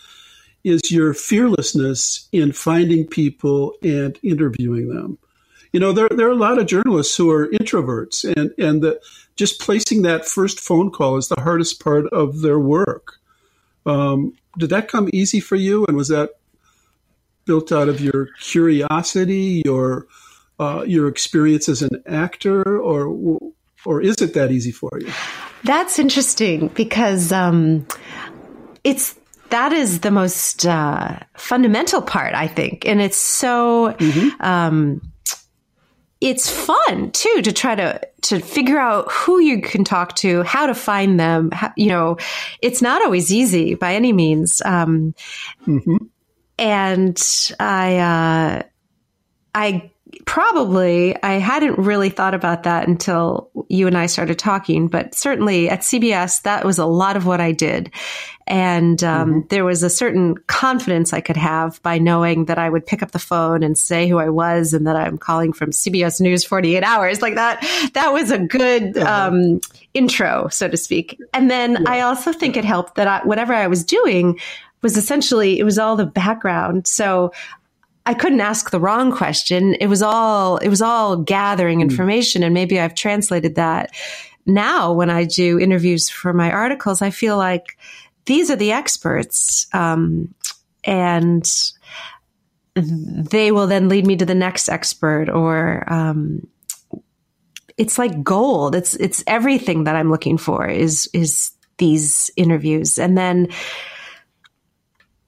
[0.62, 5.16] is your fearlessness in finding people and interviewing them.
[5.72, 9.00] You know, there, there are a lot of journalists who are introverts, and, and the,
[9.36, 13.14] just placing that first phone call is the hardest part of their work.
[13.84, 15.86] Um, did that come easy for you?
[15.86, 16.30] And was that
[17.46, 20.06] built out of your curiosity, your
[20.58, 23.38] uh, your experience as an actor, or
[23.84, 25.10] or is it that easy for you?
[25.64, 27.86] That's interesting because um,
[28.84, 29.14] it's
[29.50, 33.94] that is the most uh, fundamental part, I think, and it's so.
[33.98, 34.42] Mm-hmm.
[34.42, 35.12] Um,
[36.18, 40.66] it's fun too to try to to figure out who you can talk to, how
[40.66, 41.50] to find them.
[41.50, 42.16] How, you know,
[42.62, 44.62] it's not always easy by any means.
[44.64, 45.14] Um,
[45.66, 45.96] mm-hmm.
[46.58, 47.20] And
[47.60, 48.62] I, uh,
[49.54, 49.90] I
[50.24, 55.68] probably I hadn't really thought about that until you and I started talking, but certainly
[55.68, 57.90] at CBS that was a lot of what I did,
[58.46, 59.40] and um, mm-hmm.
[59.48, 63.10] there was a certain confidence I could have by knowing that I would pick up
[63.10, 66.82] the phone and say who I was and that I'm calling from CBS News 48
[66.84, 67.60] Hours like that.
[67.94, 69.28] That was a good uh-huh.
[69.28, 69.60] um,
[69.94, 71.20] intro, so to speak.
[71.34, 71.78] And then yeah.
[71.88, 74.38] I also think it helped that I, whatever I was doing
[74.86, 76.86] was essentially it was all the background.
[76.86, 77.32] So
[78.06, 79.74] I couldn't ask the wrong question.
[79.80, 81.90] It was all, it was all gathering hmm.
[81.90, 82.44] information.
[82.44, 83.90] And maybe I've translated that
[84.46, 87.02] now when I do interviews for my articles.
[87.02, 87.76] I feel like
[88.26, 89.66] these are the experts.
[89.72, 90.32] Um,
[90.84, 91.44] and
[92.76, 96.46] they will then lead me to the next expert or, um,
[97.76, 98.76] it's like gold.
[98.76, 102.98] It's, it's everything that I'm looking for is, is these interviews.
[102.98, 103.48] And then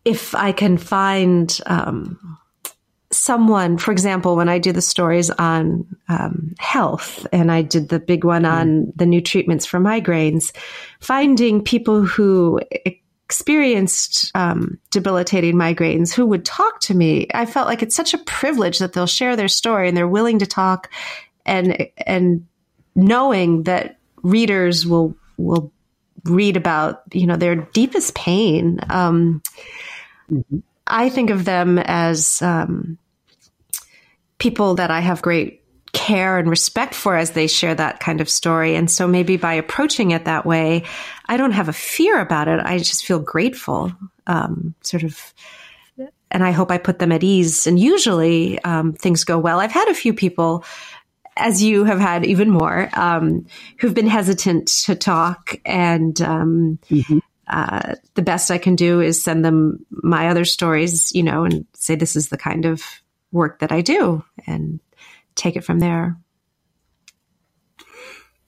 [0.08, 2.38] if I can find, um,
[3.10, 7.98] someone, for example, when I do the stories on um, health and I did the
[7.98, 8.92] big one on mm.
[8.96, 10.54] the new treatments for migraines,
[11.00, 12.60] finding people who
[13.28, 18.18] experienced um, debilitating migraines who would talk to me, I felt like it's such a
[18.18, 20.90] privilege that they'll share their story and they're willing to talk
[21.46, 22.46] and and
[22.94, 25.72] knowing that readers will will
[26.24, 28.80] read about you know their deepest pain.
[28.90, 29.42] Um,
[30.30, 30.58] mm-hmm.
[30.86, 32.98] I think of them as um,
[34.38, 35.62] people that I have great
[35.92, 38.76] care and respect for as they share that kind of story.
[38.76, 40.84] And so maybe by approaching it that way,
[41.26, 42.60] I don't have a fear about it.
[42.60, 43.92] I just feel grateful,
[44.26, 45.34] um, sort of.
[46.30, 47.66] And I hope I put them at ease.
[47.66, 49.60] And usually um, things go well.
[49.60, 50.62] I've had a few people,
[51.38, 53.46] as you have had even more, um,
[53.78, 55.58] who've been hesitant to talk.
[55.64, 57.18] And um, mm-hmm.
[57.48, 61.66] Uh, the best I can do is send them my other stories, you know, and
[61.74, 62.82] say, this is the kind of
[63.32, 64.80] work that I do and
[65.34, 66.16] take it from there.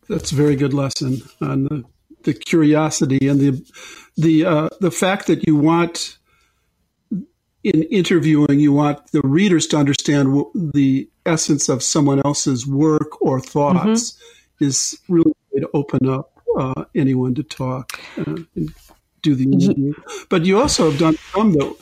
[0.09, 1.84] That's a very good lesson on the,
[2.24, 3.72] the curiosity and the
[4.16, 6.18] the uh, the fact that you want
[7.62, 13.40] in interviewing you want the readers to understand the essence of someone else's work or
[13.40, 14.64] thoughts mm-hmm.
[14.64, 18.74] is really to open up uh, anyone to talk uh, and
[19.23, 19.95] do the interview.
[20.29, 21.77] But you also have done some that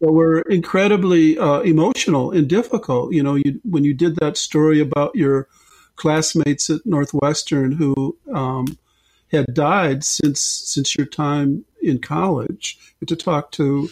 [0.00, 3.12] that were incredibly uh, emotional and difficult.
[3.12, 5.48] You know, you, when you did that story about your
[5.96, 8.78] classmates at Northwestern who um,
[9.32, 13.88] had died since since your time in college, to talk to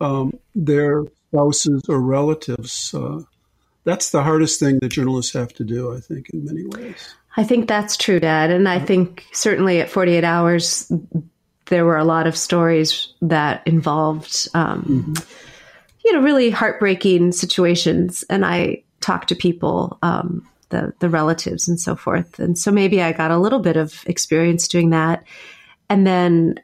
[0.00, 2.94] um, their spouses or relatives.
[2.94, 3.22] Uh,
[3.84, 7.14] that's the hardest thing that journalists have to do, I think, in many ways.
[7.36, 8.50] I think that's true, Dad.
[8.50, 10.90] And I think certainly at 48 Hours,
[11.66, 15.42] there were a lot of stories that involved um, mm-hmm
[16.06, 18.24] you know, really heartbreaking situations.
[18.30, 22.38] And I talked to people, um, the, the relatives and so forth.
[22.38, 25.24] And so maybe I got a little bit of experience doing that.
[25.90, 26.60] And then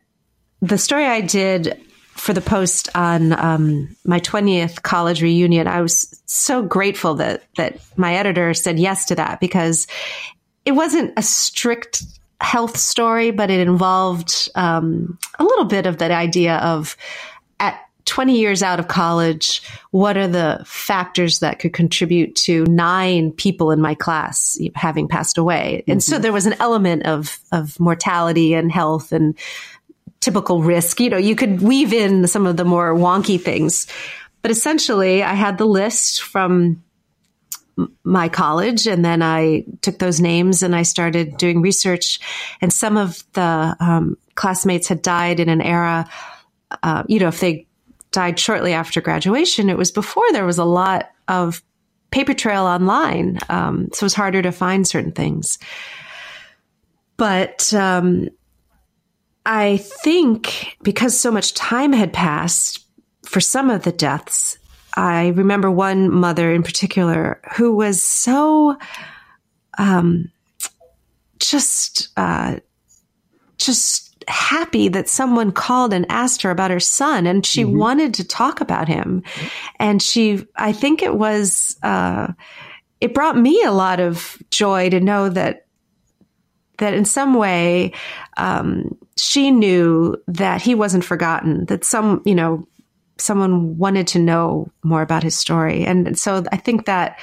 [0.61, 1.77] the story I did
[2.13, 7.81] for the post on um, my 20th college reunion, I was so grateful that, that
[7.97, 9.89] my editor said yes to that because
[10.65, 12.05] it wasn't a strict
[12.43, 16.97] health story, but it involved um, a little bit of that idea of
[17.61, 19.63] at 20 years out of college,
[19.93, 25.39] what are the factors that could contribute to nine people in my class having passed
[25.39, 25.85] away?
[25.87, 26.13] And mm-hmm.
[26.13, 29.39] so there was an element of, of mortality and health and
[30.21, 31.01] typical risk.
[31.01, 33.87] You know, you could weave in some of the more wonky things.
[34.43, 36.83] But essentially, I had the list from
[38.05, 42.21] my college and then I took those names and I started doing research.
[42.61, 46.09] And some of the um, classmates had died in an era,
[46.83, 47.67] uh, you know, if they
[48.11, 51.63] died shortly after graduation, it was before there was a lot of
[52.11, 53.39] paper trail online.
[53.49, 55.59] Um, so it was harder to find certain things.
[57.17, 58.29] But um,
[59.47, 62.87] I think because so much time had passed
[63.25, 64.59] for some of the deaths,
[64.95, 68.77] I remember one mother in particular who was so,
[69.79, 70.31] um,
[71.39, 72.57] just, uh,
[73.59, 77.79] just happy that someone called and asked her about her son and she mm-hmm.
[77.79, 79.23] wanted to talk about him.
[79.79, 82.29] And she, I think it was, uh,
[83.01, 85.67] it brought me a lot of joy to know that,
[86.79, 87.93] that in some way,
[88.37, 92.67] um, she knew that he wasn't forgotten, that some, you know,
[93.23, 95.85] someone wanted to know more about his story.
[95.85, 97.19] And so I think that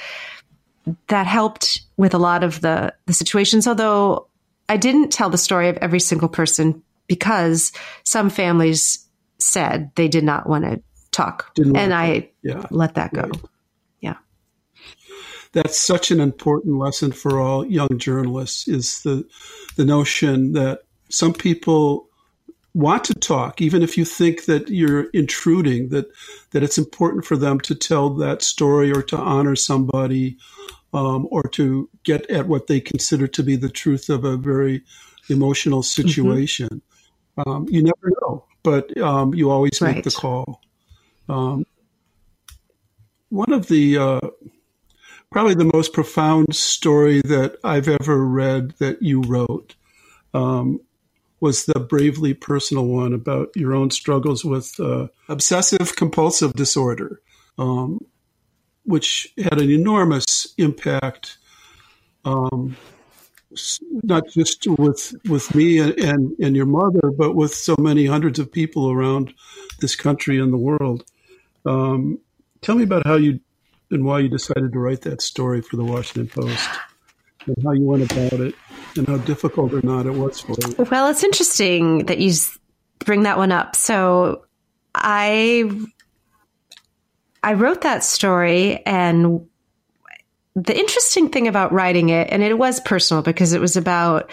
[1.08, 4.28] that helped with a lot of the, the situations, although
[4.68, 7.72] I didn't tell the story of every single person because
[8.04, 9.06] some families
[9.38, 11.54] said they did not want to talk.
[11.54, 12.66] Didn't and I yeah.
[12.70, 13.22] let that go.
[13.22, 13.42] Right.
[14.00, 14.16] Yeah.
[15.52, 19.28] That's such an important lesson for all young journalists is the
[19.76, 22.08] the notion that some people
[22.74, 26.06] want to talk, even if you think that you're intruding, that
[26.50, 30.36] that it's important for them to tell that story or to honor somebody
[30.92, 34.82] um, or to get at what they consider to be the truth of a very
[35.28, 36.08] emotional mm-hmm.
[36.08, 36.68] situation.
[37.38, 37.50] Mm-hmm.
[37.50, 39.96] Um, you never know, but um, you always right.
[39.96, 40.60] make the call.
[41.28, 41.64] Um,
[43.28, 44.20] one of the uh,
[45.30, 49.74] probably the most profound story that I've ever read that you wrote
[50.34, 50.80] um,
[51.40, 57.20] was the bravely personal one about your own struggles with uh, obsessive compulsive disorder,
[57.58, 57.98] um,
[58.84, 61.38] which had an enormous impact,
[62.24, 62.76] um,
[64.02, 68.38] not just with with me and, and, and your mother, but with so many hundreds
[68.38, 69.32] of people around
[69.80, 71.04] this country and the world.
[71.64, 72.18] Um,
[72.60, 73.40] tell me about how you
[73.90, 76.68] and why you decided to write that story for the Washington Post
[77.46, 78.54] and how you went about it
[78.96, 80.86] and how difficult or not it was for you.
[80.90, 82.32] Well, it's interesting that you
[83.04, 83.76] bring that one up.
[83.76, 84.44] So
[84.94, 85.70] I
[87.42, 89.46] I wrote that story and
[90.54, 94.30] the interesting thing about writing it and it was personal because it was about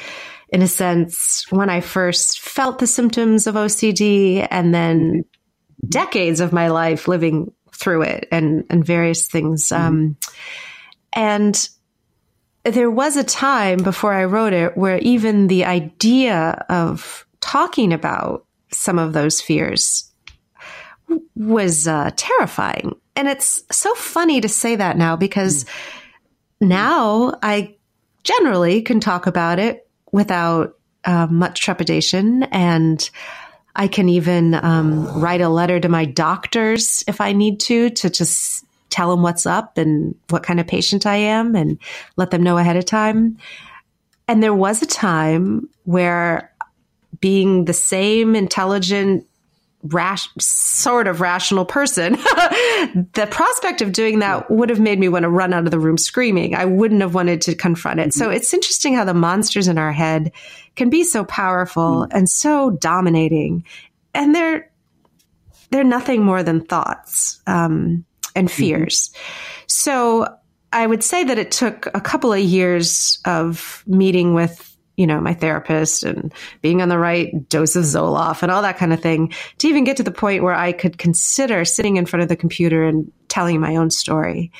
[0.49, 5.25] in a sense when I first felt the symptoms of OCD and then
[5.87, 9.83] decades of my life living through it and and various things mm-hmm.
[9.83, 10.17] um,
[11.13, 11.69] and
[12.71, 18.45] there was a time before I wrote it where even the idea of talking about
[18.71, 20.11] some of those fears
[21.35, 22.95] was uh, terrifying.
[23.15, 25.69] And it's so funny to say that now because mm.
[26.61, 27.75] now I
[28.23, 33.09] generally can talk about it without uh, much trepidation and
[33.75, 38.09] I can even um, write a letter to my doctors if I need to, to
[38.09, 41.77] just tell them what's up and what kind of patient I am and
[42.15, 43.37] let them know ahead of time.
[44.27, 46.51] And there was a time where
[47.19, 49.25] being the same intelligent,
[49.83, 52.13] rash, sort of rational person,
[53.13, 55.79] the prospect of doing that would have made me want to run out of the
[55.79, 56.55] room screaming.
[56.55, 58.09] I wouldn't have wanted to confront it.
[58.09, 58.19] Mm-hmm.
[58.19, 60.31] So it's interesting how the monsters in our head
[60.75, 62.17] can be so powerful mm-hmm.
[62.17, 63.63] and so dominating.
[64.13, 64.69] And they're,
[65.69, 67.41] they're nothing more than thoughts.
[67.47, 68.05] Um,
[68.37, 68.57] and mm-hmm.
[68.57, 69.09] fears.
[69.09, 69.63] Mm-hmm.
[69.67, 70.37] So
[70.71, 74.63] I would say that it took a couple of years of meeting with
[74.97, 78.77] you know, my therapist and being on the right dose of Zoloft and all that
[78.77, 82.07] kind of thing to even get to the point where I could consider sitting in
[82.07, 84.51] front of the computer and telling my own story.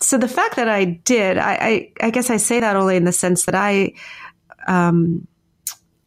[0.00, 1.52] So the fact that I did, I,
[2.00, 3.92] I, I guess I say that only in the sense that I,
[4.66, 5.28] um,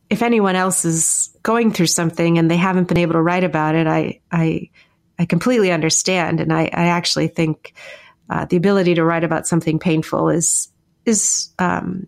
[0.09, 3.75] if anyone else is going through something and they haven't been able to write about
[3.75, 4.69] it, I, I
[5.19, 7.73] I completely understand, and I, I actually think
[8.29, 10.69] uh, the ability to write about something painful is
[11.05, 12.07] is um,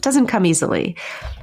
[0.00, 0.96] doesn't come easily.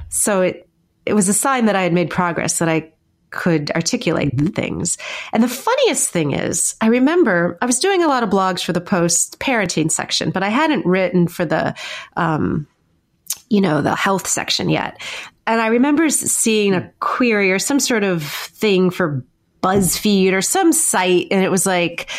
[0.08, 0.68] So it
[1.06, 2.92] it was a sign that I had made progress that I
[3.30, 4.46] could articulate mm-hmm.
[4.46, 4.96] the things.
[5.32, 8.72] And the funniest thing is, I remember I was doing a lot of blogs for
[8.72, 11.74] the Post parenting section, but I hadn't written for the,
[12.16, 12.66] um,
[13.50, 15.02] you know, the health section yet.
[15.46, 19.24] And I remember seeing a query or some sort of thing for
[19.64, 22.10] BuzzFeed or some site, and it was like,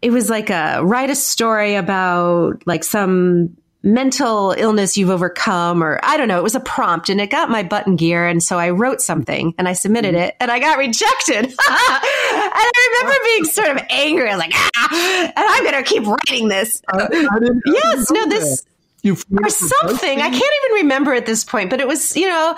[0.00, 5.98] it was like a write a story about like some mental illness you've overcome or
[6.02, 8.26] I don't know, it was a prompt and it got my button gear.
[8.26, 11.46] And so I wrote something and I submitted it and I got rejected.
[11.46, 14.28] and I remember being sort of angry.
[14.28, 16.80] I was like, ah, and I'm going to keep writing this.
[16.88, 18.64] I, I yes, no, this,
[19.02, 20.20] you or something.
[20.20, 20.34] I can't
[20.64, 22.56] even remember at this point, but it was, you know,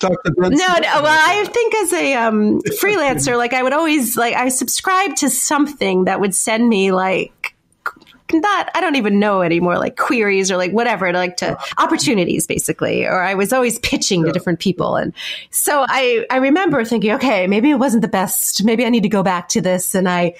[0.00, 1.02] no, no.
[1.02, 5.30] Well, I think as a um, freelancer, like I would always like I subscribed to
[5.30, 7.54] something that would send me like
[8.32, 13.06] not I don't even know anymore, like queries or like whatever, like to opportunities basically.
[13.06, 14.26] Or I was always pitching yeah.
[14.26, 15.14] to different people, and
[15.50, 18.64] so I I remember thinking, okay, maybe it wasn't the best.
[18.64, 20.34] Maybe I need to go back to this, and I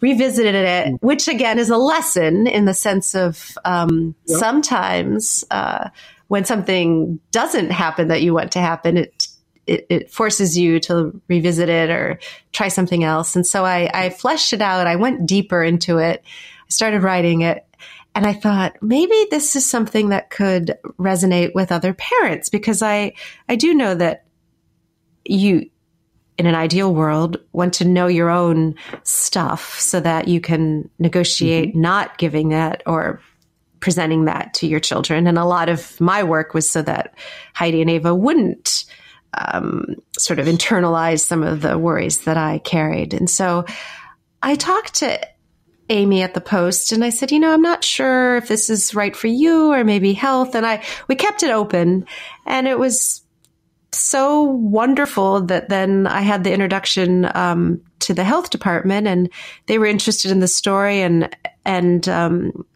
[0.00, 4.38] revisited it, which again is a lesson in the sense of um, yep.
[4.38, 5.88] sometimes uh,
[6.28, 9.28] when something doesn't happen that you want to happen, it,
[9.66, 12.18] it, it forces you to revisit it or
[12.52, 13.34] try something else.
[13.34, 14.86] And so I, I fleshed it out.
[14.86, 16.22] I went deeper into it.
[16.24, 17.64] I started writing it.
[18.14, 23.12] And I thought maybe this is something that could resonate with other parents because I,
[23.48, 24.24] I do know that
[25.24, 25.70] you,
[26.38, 31.70] in an ideal world, want to know your own stuff so that you can negotiate
[31.70, 31.80] mm-hmm.
[31.80, 33.20] not giving that or
[33.80, 35.26] presenting that to your children.
[35.26, 37.14] And a lot of my work was so that
[37.54, 38.84] Heidi and Ava wouldn't
[39.34, 43.14] um, sort of internalize some of the worries that I carried.
[43.14, 43.64] And so
[44.42, 45.20] I talked to
[45.90, 48.94] Amy at the post and I said, you know, I'm not sure if this is
[48.94, 50.54] right for you or maybe health.
[50.54, 52.06] And I, we kept it open
[52.46, 53.22] and it was
[53.92, 59.30] so wonderful that then I had the introduction um, to the health department and
[59.66, 61.34] they were interested in the story and,
[61.64, 62.66] and, um,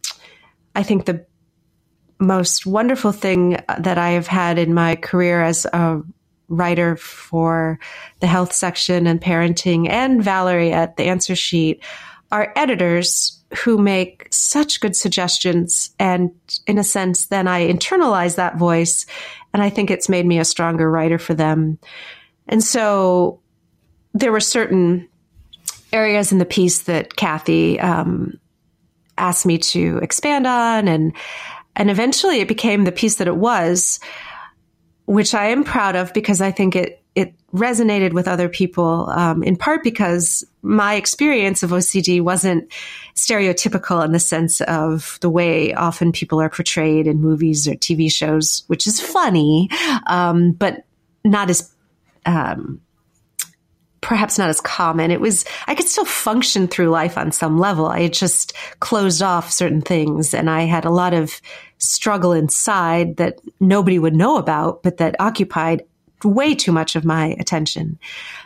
[0.75, 1.25] I think the
[2.19, 6.01] most wonderful thing that I have had in my career as a
[6.47, 7.79] writer for
[8.19, 11.83] the health section and parenting and Valerie at the answer sheet
[12.31, 15.91] are editors who make such good suggestions.
[15.99, 16.31] And
[16.65, 19.05] in a sense, then I internalize that voice.
[19.53, 21.77] And I think it's made me a stronger writer for them.
[22.47, 23.41] And so
[24.13, 25.07] there were certain
[25.91, 28.39] areas in the piece that Kathy um,
[29.17, 31.13] asked me to expand on and
[31.75, 33.99] and eventually it became the piece that it was
[35.05, 37.02] which I am proud of because I think it it
[37.53, 42.71] resonated with other people um, in part because my experience of OCD wasn't
[43.15, 48.11] stereotypical in the sense of the way often people are portrayed in movies or TV
[48.11, 49.69] shows, which is funny,
[50.07, 50.85] um, but
[51.23, 51.71] not as
[52.25, 52.81] um,
[54.01, 55.11] perhaps not as common.
[55.11, 57.87] It was, I could still function through life on some level.
[57.87, 61.39] I just closed off certain things and I had a lot of
[61.77, 65.83] struggle inside that nobody would know about, but that occupied
[66.23, 67.99] way too much of my attention.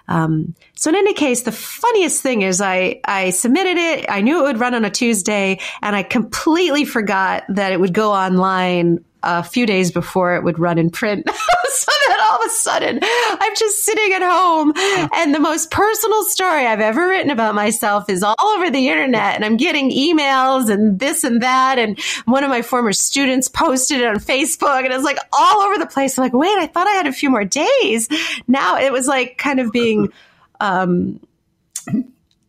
[0.08, 4.06] Um, so in any case, the funniest thing is I, I submitted it.
[4.10, 7.94] I knew it would run on a Tuesday and I completely forgot that it would
[7.94, 11.28] go online a few days before it would run in print.
[11.78, 14.74] so that all of a sudden I'm just sitting at home
[15.14, 19.36] and the most personal story I've ever written about myself is all over the internet
[19.36, 21.78] and I'm getting emails and this and that.
[21.78, 25.78] And one of my former students posted it on Facebook and it's like all over
[25.78, 26.18] the place.
[26.18, 28.08] I'm like, wait, I thought I had a few more days.
[28.48, 30.12] Now it was like kind of being,
[30.60, 31.20] um,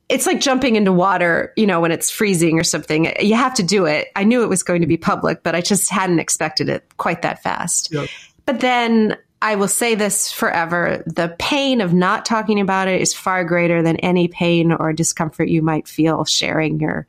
[0.09, 3.13] it's like jumping into water, you know, when it's freezing or something.
[3.21, 4.09] You have to do it.
[4.17, 7.23] I knew it was going to be public, but I just hadn't expected it quite
[7.23, 7.93] that fast.
[7.93, 8.09] Yep.
[8.47, 11.03] But then I will say this forever.
[11.07, 15.49] The pain of not talking about it is far greater than any pain or discomfort
[15.49, 17.07] you might feel sharing your,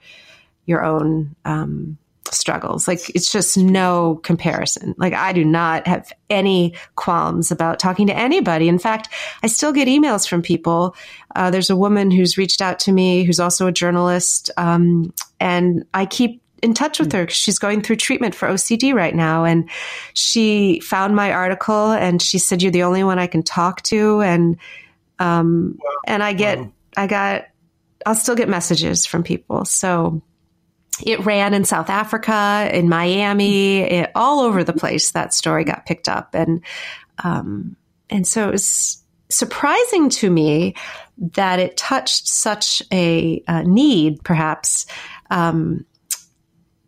[0.65, 1.97] your own, um,
[2.33, 2.87] struggles.
[2.87, 4.95] Like it's just no comparison.
[4.97, 8.67] Like I do not have any qualms about talking to anybody.
[8.67, 9.09] In fact,
[9.43, 10.95] I still get emails from people.
[11.35, 15.85] Uh, there's a woman who's reached out to me who's also a journalist, um, and
[15.93, 19.45] I keep in touch with her because she's going through treatment for OCD right now.
[19.45, 19.69] And
[20.13, 24.21] she found my article and she said, "You're the only one I can talk to."
[24.21, 24.57] And
[25.19, 25.91] um, wow.
[26.07, 26.71] and I get, wow.
[26.97, 27.47] I got,
[28.05, 29.65] I'll still get messages from people.
[29.65, 30.21] So
[31.05, 35.11] it ran in South Africa, in Miami, it, all over the place.
[35.11, 36.61] That story got picked up, and
[37.23, 37.75] um,
[38.09, 40.75] and so it was surprising to me
[41.17, 44.85] that it touched such a, a need, perhaps,
[45.29, 45.85] um,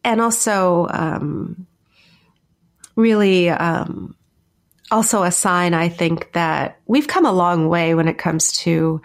[0.03, 1.67] and also um,
[2.95, 4.15] really um,
[4.89, 5.73] also a sign.
[5.73, 9.01] I think that we've come a long way when it comes to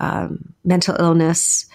[0.00, 1.66] um, mental illness.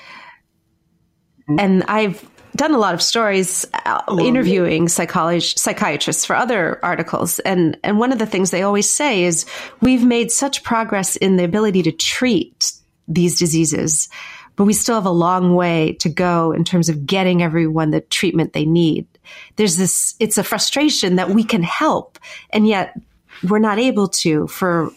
[1.50, 1.60] Mm-hmm.
[1.60, 7.40] And I've done a lot of stories uh, interviewing psycholog- psychiatrists for other articles.
[7.40, 9.46] And and one of the things they always say is
[9.82, 12.74] we've made such progress in the ability to treat
[13.08, 14.08] these diseases
[14.56, 18.02] but we still have a long way to go in terms of getting everyone the
[18.02, 19.08] treatment they need.
[19.56, 22.20] There's this it's a frustration that we can help
[22.52, 22.98] and yet
[23.48, 24.92] we're not able to for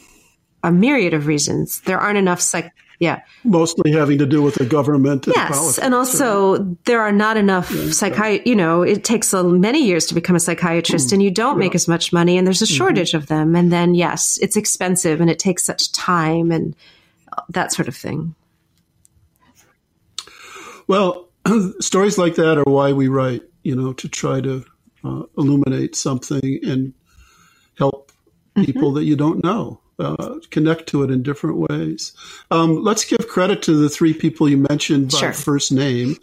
[0.62, 1.80] a myriad of reasons.
[1.80, 3.20] There aren't enough psych yeah.
[3.44, 5.26] Mostly having to do with the government.
[5.26, 5.78] And yes.
[5.78, 8.48] And also, so, there are not enough yeah, psychiatrists.
[8.48, 11.56] You know, it takes a, many years to become a psychiatrist, mm, and you don't
[11.56, 11.66] yeah.
[11.66, 12.74] make as much money, and there's a mm-hmm.
[12.74, 13.18] shortage mm-hmm.
[13.18, 13.54] of them.
[13.54, 16.74] And then, yes, it's expensive and it takes such time and
[17.50, 18.34] that sort of thing.
[20.86, 21.28] Well,
[21.80, 24.64] stories like that are why we write, you know, to try to
[25.04, 26.94] uh, illuminate something and
[27.76, 28.12] help
[28.56, 28.64] mm-hmm.
[28.64, 28.96] people mm-hmm.
[28.96, 32.12] that you don't know uh, connect to it in different ways.
[32.50, 35.32] Um, let's give credit to the three people you mentioned by Sure.
[35.32, 36.16] first name.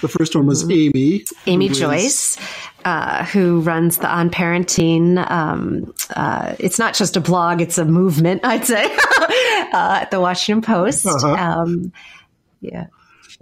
[0.00, 1.24] The first one was Amy.
[1.46, 2.36] Amy is- Joyce,
[2.84, 5.18] uh, who runs the On Parenting.
[5.30, 8.40] Um, uh, it's not just a blog; it's a movement.
[8.44, 8.84] I'd say
[9.74, 11.06] uh, at the Washington Post.
[11.06, 11.28] Uh-huh.
[11.32, 11.92] Um,
[12.62, 12.86] yeah.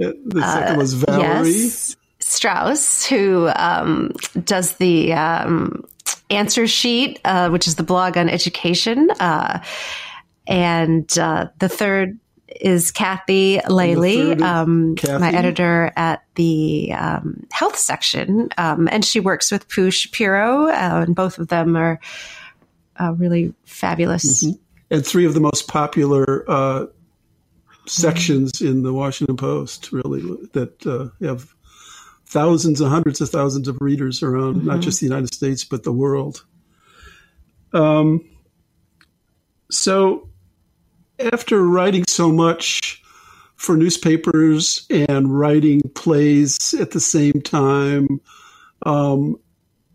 [0.03, 1.51] Uh, The second was Valerie.
[1.51, 4.13] Yes, Strauss, who um,
[4.45, 5.85] does the um,
[6.31, 9.63] answer sheet, uh, which is the blog on education, uh,
[10.47, 12.19] and uh, the third
[12.61, 19.51] is Kathy Lally, um, my editor at the um, health section, um, and she works
[19.51, 22.01] with Pooh Shapiro, uh, and both of them are
[22.99, 24.45] uh, really fabulous.
[24.91, 26.87] and three of the most popular uh,
[27.87, 31.55] sections in the Washington Post, really, that uh, have
[32.29, 35.93] thousands and hundreds of thousands of readers around not just the United States, but the
[35.93, 36.45] world.
[37.73, 38.29] Um,
[39.71, 40.29] so,
[41.33, 43.03] after writing so much
[43.57, 48.21] for newspapers and writing plays at the same time,
[48.85, 49.37] um,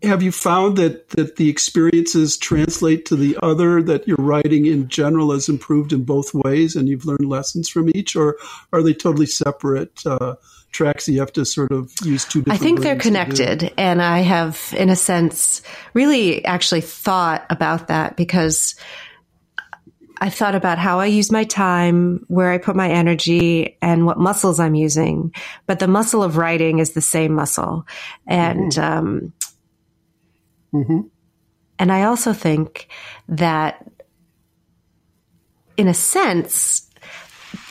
[0.02, 4.88] have you found that that the experiences translate to the other that your writing in
[4.88, 8.36] general has improved in both ways and you've learned lessons from each or
[8.72, 10.34] are they totally separate uh,
[10.74, 13.34] tracks you have to sort of use two I think they're brains to do?
[13.44, 13.74] connected.
[13.78, 15.62] And I have, in a sense,
[15.94, 18.74] really actually thought about that because
[20.20, 24.18] I thought about how I use my time, where I put my energy, and what
[24.18, 25.32] muscles I'm using.
[25.66, 27.86] But the muscle of writing is the same muscle.
[28.26, 29.32] And, um,
[30.72, 31.08] Mhm.
[31.78, 32.88] and I also think
[33.28, 33.86] that,
[35.76, 36.83] in a sense,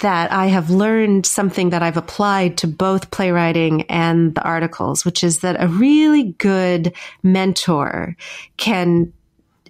[0.01, 5.23] that I have learned something that I've applied to both playwriting and the articles, which
[5.23, 8.15] is that a really good mentor
[8.57, 9.13] can,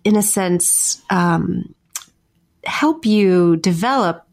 [0.03, 1.73] in a sense, um,
[2.65, 4.25] help you develop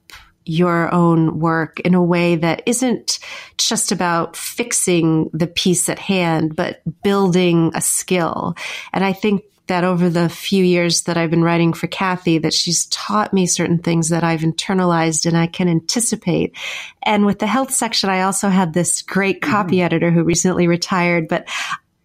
[0.47, 3.19] your own work in a way that isn't
[3.59, 8.55] just about fixing the piece at hand, but building a skill.
[8.93, 12.53] And I think that over the few years that I've been writing for Kathy, that
[12.53, 16.57] she's taught me certain things that I've internalized and I can anticipate.
[17.05, 19.51] And with the health section, I also had this great mm-hmm.
[19.51, 21.49] copy editor who recently retired, but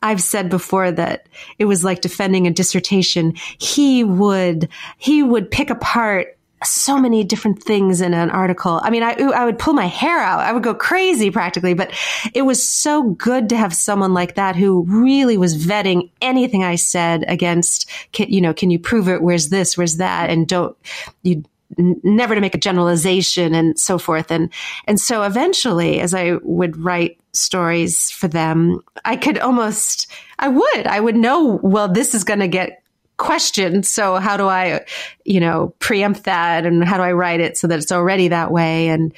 [0.03, 3.34] I've said before that it was like defending a dissertation.
[3.57, 6.34] He would, he would pick apart
[6.68, 8.80] so many different things in an article.
[8.84, 10.41] I mean, I, I would pull my hair out.
[10.41, 11.91] I would go crazy practically, but
[12.34, 16.76] it was so good to have someone like that who really was vetting anything I
[16.76, 19.22] said against, can, you know, can you prove it?
[19.22, 19.78] Where's this?
[19.78, 20.30] Where's that?
[20.30, 20.76] And don't,
[21.24, 21.43] you,
[21.78, 24.32] never to make a generalization and so forth.
[24.32, 24.51] And,
[24.86, 30.07] and so eventually, as I would write stories for them, I could almost,
[30.39, 32.82] I would, I would know, well, this is going to get
[33.18, 33.86] questioned.
[33.86, 34.86] So how do I,
[35.24, 38.51] you know, preempt that and how do I write it so that it's already that
[38.51, 38.89] way?
[38.89, 39.13] And,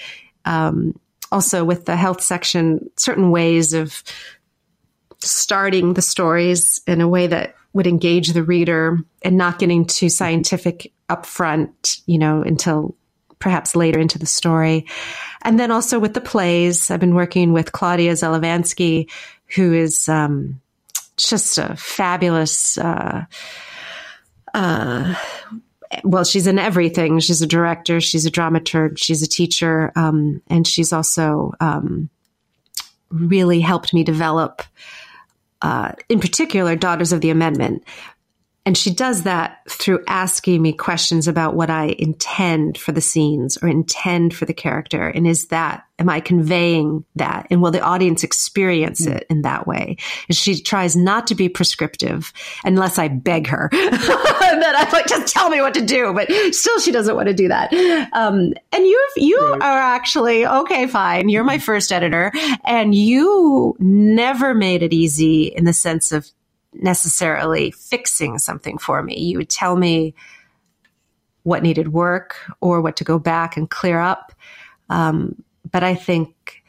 [0.46, 1.00] um,
[1.32, 4.04] also with the health section, certain ways of
[5.20, 10.10] starting the stories in a way that would engage the reader and not getting too
[10.10, 12.96] scientific upfront, you know, until
[13.40, 14.86] perhaps later into the story.
[15.42, 19.10] And then also with the plays, I've been working with Claudia Zelevansky,
[19.56, 20.60] who is um,
[21.18, 22.78] just a fabulous.
[22.78, 23.26] Uh,
[24.58, 25.14] uh,
[26.04, 27.20] well, she's in everything.
[27.20, 32.10] She's a director, she's a dramaturg, she's a teacher, um, and she's also um,
[33.10, 34.64] really helped me develop,
[35.62, 37.84] uh, in particular, Daughters of the Amendment.
[38.68, 43.58] And she does that through asking me questions about what I intend for the scenes
[43.62, 45.08] or intend for the character.
[45.08, 47.48] And is that, am I conveying that?
[47.50, 49.96] And will the audience experience it in that way?
[50.28, 52.34] And she tries not to be prescriptive
[52.66, 53.70] unless I beg her.
[53.74, 56.14] and then I'm like, just tell me what to do.
[56.14, 57.72] But still, she doesn't want to do that.
[58.12, 59.62] Um, and you, you Right.
[59.62, 61.30] are actually, okay, fine.
[61.30, 62.34] You're my first editor
[62.66, 66.30] and you never made it easy in the sense of
[66.82, 69.20] necessarily fixing something for me.
[69.20, 70.14] You would tell me
[71.44, 74.34] what needed work or what to go back and clear up.
[74.90, 76.64] Um, but I think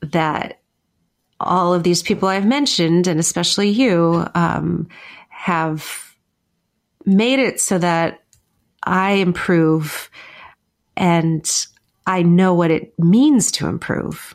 [0.00, 0.60] that
[1.40, 4.88] all of these people I've mentioned, and especially you, um,
[5.28, 6.16] have
[7.04, 8.22] made it so that
[8.82, 10.10] I improve
[10.96, 11.66] and
[12.06, 14.34] I know what it means to improve.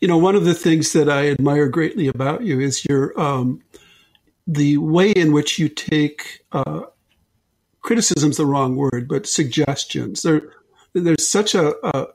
[0.00, 3.62] You know, one of the things that I admire greatly about you is your um,
[4.46, 6.82] the way in which you take uh,
[7.80, 10.22] criticism's the wrong word, but suggestions.
[10.22, 10.42] There,
[10.92, 12.06] there's such a, a,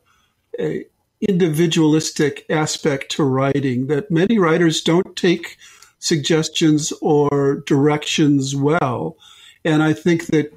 [0.59, 0.85] a
[1.21, 5.57] individualistic aspect to writing that many writers don't take
[5.99, 9.17] suggestions or directions well,
[9.63, 10.53] and I think that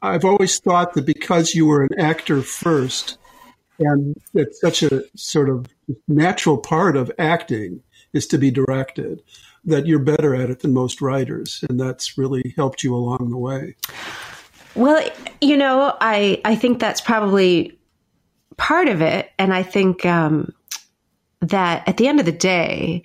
[0.00, 3.17] I've always thought that because you were an actor first,
[3.78, 5.66] and it's such a sort of
[6.06, 9.22] natural part of acting is to be directed,
[9.64, 13.36] that you're better at it than most writers, and that's really helped you along the
[13.36, 13.74] way.
[14.74, 15.06] Well,
[15.40, 17.78] you know, I I think that's probably
[18.56, 20.52] part of it, and I think um,
[21.40, 23.02] that at the end of the day,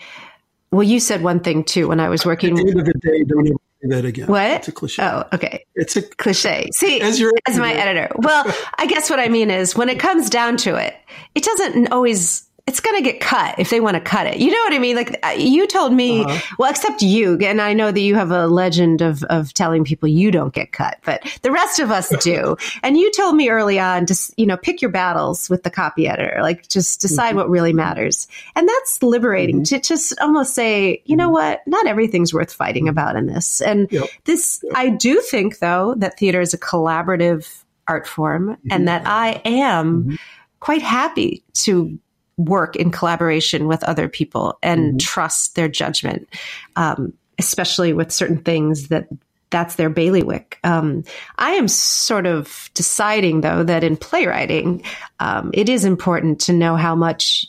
[0.72, 2.58] well, you said one thing too when I was working.
[2.58, 4.28] At the end of the day, don't that again.
[4.28, 4.52] What?
[4.52, 5.04] It's a cliche.
[5.04, 5.66] Oh, okay.
[5.76, 6.70] It's a cliche.
[6.76, 8.14] See, as, your as my editor.
[8.18, 8.46] Well,
[8.78, 10.96] I guess what I mean is when it comes down to it,
[11.36, 14.38] it doesn't always it's going to get cut if they want to cut it.
[14.38, 14.96] You know what I mean?
[14.96, 16.56] Like uh, you told me, uh-huh.
[16.58, 20.08] well, except you, and I know that you have a legend of, of telling people
[20.08, 22.56] you don't get cut, but the rest of us do.
[22.84, 26.08] and you told me early on to, you know, pick your battles with the copy
[26.08, 27.40] editor, like just decide mm-hmm.
[27.40, 28.30] what really matters.
[28.56, 29.76] And that's liberating mm-hmm.
[29.76, 31.34] to just almost say, you know mm-hmm.
[31.34, 31.68] what?
[31.68, 33.60] Not everything's worth fighting about in this.
[33.60, 34.08] And yep.
[34.24, 34.74] this, yep.
[34.74, 38.68] I do think though, that theater is a collaborative art form mm-hmm.
[38.72, 40.16] and that I am mm-hmm.
[40.62, 42.00] quite happy to
[42.38, 44.98] work in collaboration with other people and mm-hmm.
[44.98, 46.28] trust their judgment,
[46.76, 49.08] um, especially with certain things that
[49.50, 50.58] that's their bailiwick.
[50.64, 51.04] Um,
[51.38, 54.84] I am sort of deciding, though, that in playwriting,
[55.20, 57.46] um, it is important to know how much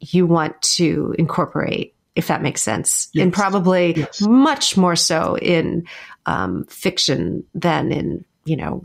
[0.00, 3.22] you want to incorporate, if that makes sense, yes.
[3.22, 4.20] and probably yes.
[4.22, 5.86] much more so in
[6.26, 8.84] um, fiction than in, you know,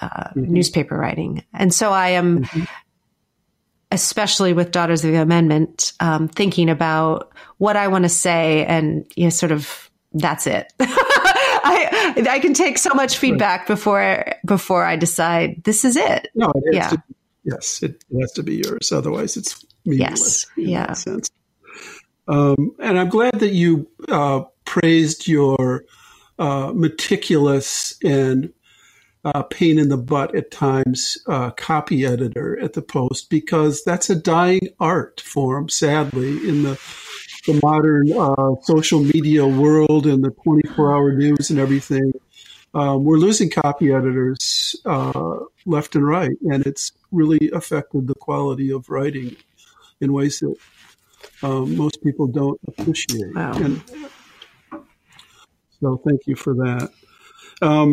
[0.00, 0.52] uh, mm-hmm.
[0.52, 1.44] newspaper writing.
[1.54, 2.64] And so I am mm-hmm
[3.90, 9.10] especially with Daughters of the Amendment, um, thinking about what I want to say and
[9.16, 10.72] you know, sort of that's it.
[11.68, 16.28] I I can take so much feedback before before I decide this is it.
[16.34, 16.88] No, it yeah.
[16.90, 17.02] To,
[17.44, 18.92] yes, it, it, has to be yours.
[18.92, 20.46] Otherwise, it's meaningless.
[20.56, 20.92] Yes, yeah.
[20.92, 21.30] sense.
[22.28, 25.84] Um, and I'm glad that you uh, praised your
[26.38, 28.52] uh, meticulous and
[29.26, 34.08] uh, pain in the butt at times uh, copy editor at the Post because that's
[34.08, 36.80] a dying art form, sadly, in the
[37.46, 42.12] the modern uh, social media world and the 24 hour news and everything.
[42.74, 48.70] Um, we're losing copy editors uh, left and right, and it's really affected the quality
[48.70, 49.36] of writing
[50.00, 50.56] in ways that
[51.42, 53.34] um, most people don't appreciate.
[53.34, 53.52] Wow.
[53.54, 53.82] And
[55.80, 56.90] so, thank you for that.
[57.62, 57.92] Um,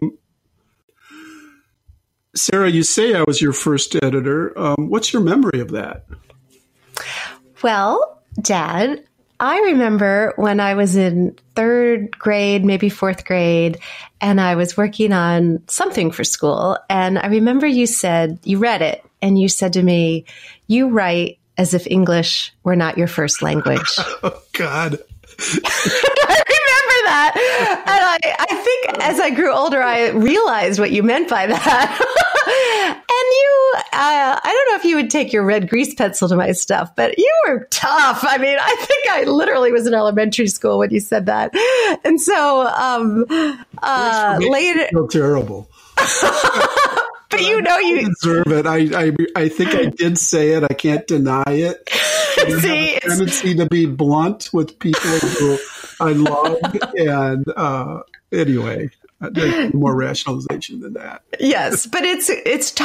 [2.35, 4.57] Sarah, you say I was your first editor.
[4.57, 6.05] Um, what's your memory of that?
[7.61, 9.03] Well, Dad,
[9.39, 13.79] I remember when I was in third grade, maybe fourth grade,
[14.21, 16.77] and I was working on something for school.
[16.89, 20.25] And I remember you said, you read it, and you said to me,
[20.67, 23.95] You write as if English were not your first language.
[24.23, 24.99] oh, God.
[25.39, 26.43] I
[27.13, 27.35] that.
[27.85, 31.99] And I, I think as I grew older, I realized what you meant by that.
[32.97, 36.35] and you, uh, I don't know if you would take your red grease pencil to
[36.35, 38.23] my stuff, but you were tough.
[38.23, 41.51] I mean, I think I literally was in elementary school when you said that.
[42.03, 43.25] And so, um,
[43.81, 44.87] uh, later.
[44.91, 45.69] So terrible.
[45.95, 48.65] but you know you deserve it.
[48.65, 50.63] I, I I think I did say it.
[50.63, 51.87] I can't deny it.
[52.61, 55.57] See, have a tendency to be blunt with people who
[56.03, 56.57] I love,
[56.97, 58.01] and uh,
[58.31, 58.89] anyway,
[59.19, 61.23] there's more rationalization than that.
[61.39, 62.83] Yes, but it's it's t-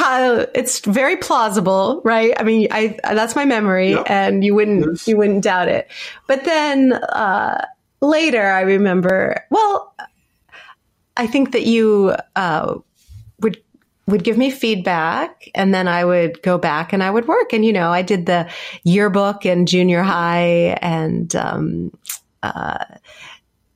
[0.55, 2.33] it's very plausible, right?
[2.37, 4.09] I mean, I that's my memory, yep.
[4.09, 5.89] and you wouldn't you wouldn't doubt it.
[6.27, 7.65] But then uh,
[8.01, 9.45] later, I remember.
[9.49, 9.93] Well,
[11.17, 12.75] I think that you uh,
[13.41, 13.61] would
[14.09, 17.53] would give me feedback and then I would go back and I would work.
[17.53, 18.49] And, you know, I did the
[18.83, 21.91] yearbook in junior high and, um,
[22.43, 22.85] uh,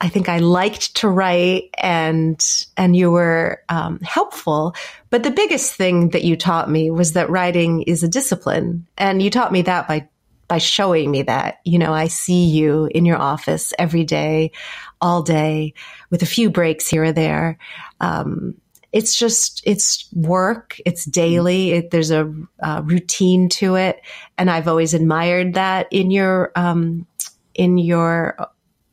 [0.04, 2.46] I think I liked to write and,
[2.76, 4.76] and you were, um, helpful.
[5.10, 8.86] But the biggest thing that you taught me was that writing is a discipline.
[8.98, 10.10] And you taught me that by,
[10.50, 14.52] by showing me that, you know, I see you in your office every day,
[15.00, 15.74] all day
[16.10, 17.58] with a few breaks here or there.
[18.02, 18.56] Um,
[18.92, 24.00] it's just it's work it's daily it, there's a uh, routine to it
[24.38, 27.06] and i've always admired that in your um,
[27.56, 28.38] in your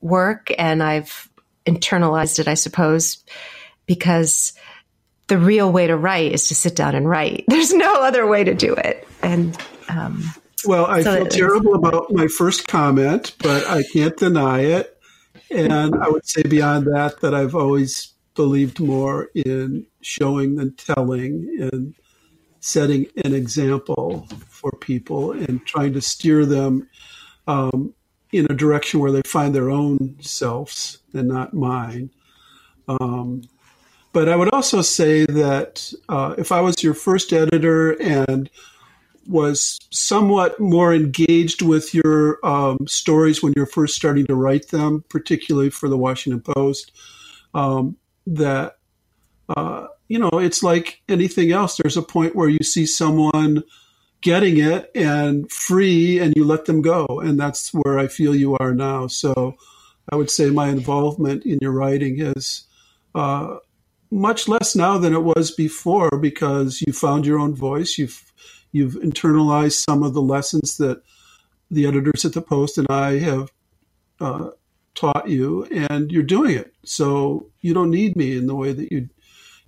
[0.01, 1.29] work and I've
[1.67, 3.23] internalized it, I suppose,
[3.87, 4.53] because
[5.29, 7.45] the real way to write is to sit down and write.
[7.49, 9.07] There's no other way to do it.
[9.23, 9.57] And,
[9.89, 10.25] um,
[10.65, 14.97] well, I so feel terrible about my first comment, but I can't deny it.
[15.51, 21.57] And I would say beyond that, that I've always believed more in showing than telling
[21.61, 21.95] and
[22.61, 26.89] setting an example for people and trying to steer them
[27.47, 27.95] um,
[28.33, 32.11] in a direction where they find their own selves and not mine.
[32.89, 33.43] Um,
[34.13, 38.51] But I would also say that uh, if I was your first editor and
[39.29, 45.05] was somewhat more engaged with your um, stories when you're first starting to write them,
[45.09, 46.91] particularly for the Washington Post,
[47.55, 48.79] um, that
[49.57, 51.77] uh, you know it's like anything else.
[51.77, 53.63] There's a point where you see someone
[54.21, 58.57] getting it and free, and you let them go, and that's where I feel you
[58.59, 59.07] are now.
[59.07, 59.57] So
[60.13, 62.65] I would say my involvement in your writing is.
[63.15, 63.57] Uh,
[64.11, 67.97] much less now than it was before because you found your own voice.
[67.97, 68.33] You've
[68.73, 71.03] you've internalized some of the lessons that
[71.71, 73.53] the editors at the Post and I have
[74.21, 74.51] uh,
[74.95, 76.75] taught you, and you're doing it.
[76.85, 79.09] So you don't need me in the way that you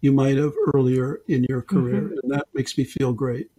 [0.00, 2.18] you might have earlier in your career, mm-hmm.
[2.22, 3.50] and that makes me feel great.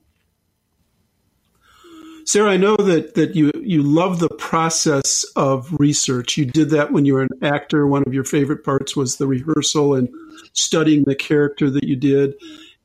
[2.26, 6.38] Sarah, I know that that you you love the process of research.
[6.38, 7.86] You did that when you were an actor.
[7.86, 10.10] One of your favorite parts was the rehearsal and
[10.54, 12.36] studying the character that you did.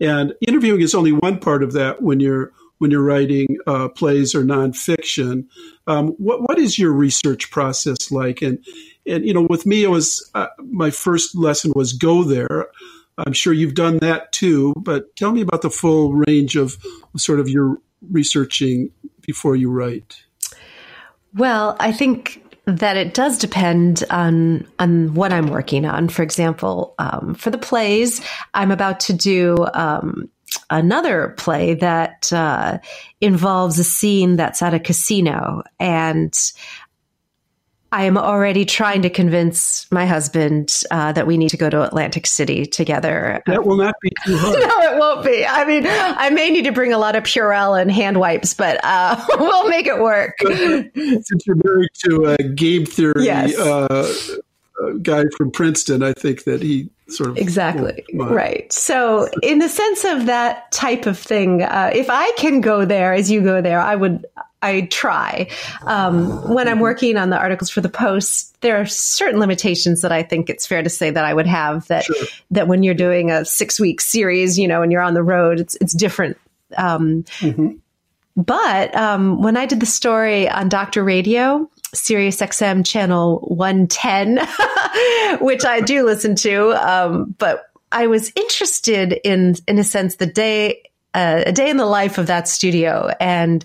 [0.01, 4.35] And interviewing is only one part of that when you're when you're writing uh, plays
[4.35, 5.47] or nonfiction.
[5.87, 8.43] Um, what what is your research process like?
[8.43, 8.65] And
[9.07, 12.67] and you know, with me, it was uh, my first lesson was go there.
[13.27, 16.77] I'm sure you've done that too, but tell me about the full range of
[17.17, 17.79] sort of your
[18.11, 18.91] researching
[19.23, 20.23] before you write?
[21.35, 26.09] Well, I think that it does depend on on what I'm working on.
[26.09, 28.21] For example, um, for the plays,
[28.55, 30.31] I'm about to do um,
[30.69, 32.79] another play that uh,
[33.21, 36.35] involves a scene that's at a casino, and
[37.91, 41.83] I am already trying to convince my husband uh, that we need to go to
[41.83, 43.43] Atlantic City together.
[43.47, 44.59] That will not be too hard.
[44.59, 45.47] no, it won't be.
[45.47, 48.79] I mean, I may need to bring a lot of Purell and hand wipes, but
[48.85, 50.37] uh, we'll make it work.
[50.45, 53.59] Since you're married to a game theory yes.
[53.59, 54.15] uh,
[55.01, 58.71] guy from Princeton, I think that he sort of exactly right.
[58.71, 63.15] So, in the sense of that type of thing, uh, if I can go there
[63.15, 64.27] as you go there, I would.
[64.61, 65.49] I try.
[65.83, 70.11] Um, when I'm working on the articles for the Post, there are certain limitations that
[70.11, 71.87] I think it's fair to say that I would have.
[71.89, 72.27] That sure.
[72.51, 75.61] that when you're doing a six week series, you know, and you're on the road,
[75.61, 76.39] it's it's different.
[76.77, 77.77] Um, mm-hmm.
[78.37, 84.39] But um, when I did the story on Doctor Radio, Sirius XM channel 110,
[85.45, 90.27] which I do listen to, um, but I was interested in, in a sense, the
[90.27, 90.83] day
[91.15, 93.11] uh, a day in the life of that studio.
[93.19, 93.65] And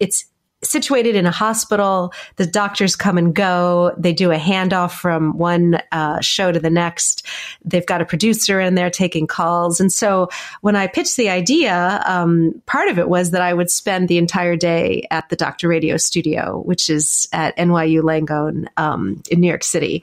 [0.00, 0.26] it's
[0.64, 2.12] situated in a hospital.
[2.36, 3.94] The doctors come and go.
[3.96, 7.26] They do a handoff from one uh, show to the next.
[7.64, 9.80] They've got a producer in there taking calls.
[9.80, 10.28] And so
[10.62, 14.18] when I pitched the idea, um, part of it was that I would spend the
[14.18, 19.48] entire day at the Doctor Radio studio, which is at NYU Langone um, in New
[19.48, 20.02] York City.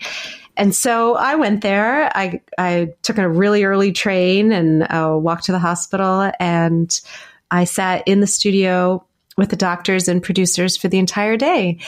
[0.57, 2.15] And so I went there.
[2.15, 7.01] I, I took a really early train and uh, walked to the hospital and
[7.49, 9.05] I sat in the studio
[9.41, 11.79] with the doctors and producers for the entire day.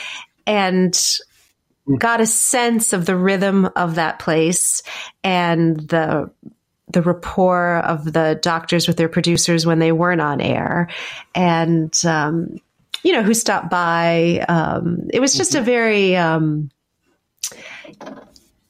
[0.45, 0.99] And
[1.99, 4.83] got a sense of the rhythm of that place
[5.23, 6.31] and the
[6.91, 10.89] the rapport of the doctors with their producers when they weren't on air.
[11.33, 12.57] And um,
[13.03, 15.61] you know who stopped by um, it was just mm-hmm.
[15.61, 16.71] a very um,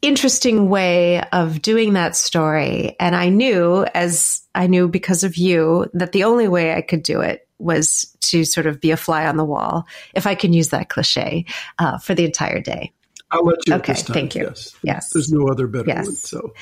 [0.02, 2.96] interesting way of doing that story.
[3.00, 7.04] And i knew as i knew because of you that the only way i could
[7.04, 10.54] do it was to sort of be a fly on the wall, if I can
[10.54, 11.46] use that cliche,
[11.80, 12.92] uh, for the entire day.
[13.32, 13.74] I'll let you.
[13.76, 14.44] Okay, thank you.
[14.44, 14.76] Yes.
[14.84, 15.10] yes.
[15.12, 16.06] there's no other better yes.
[16.06, 16.16] one.
[16.16, 16.54] So,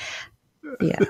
[0.80, 0.98] yeah.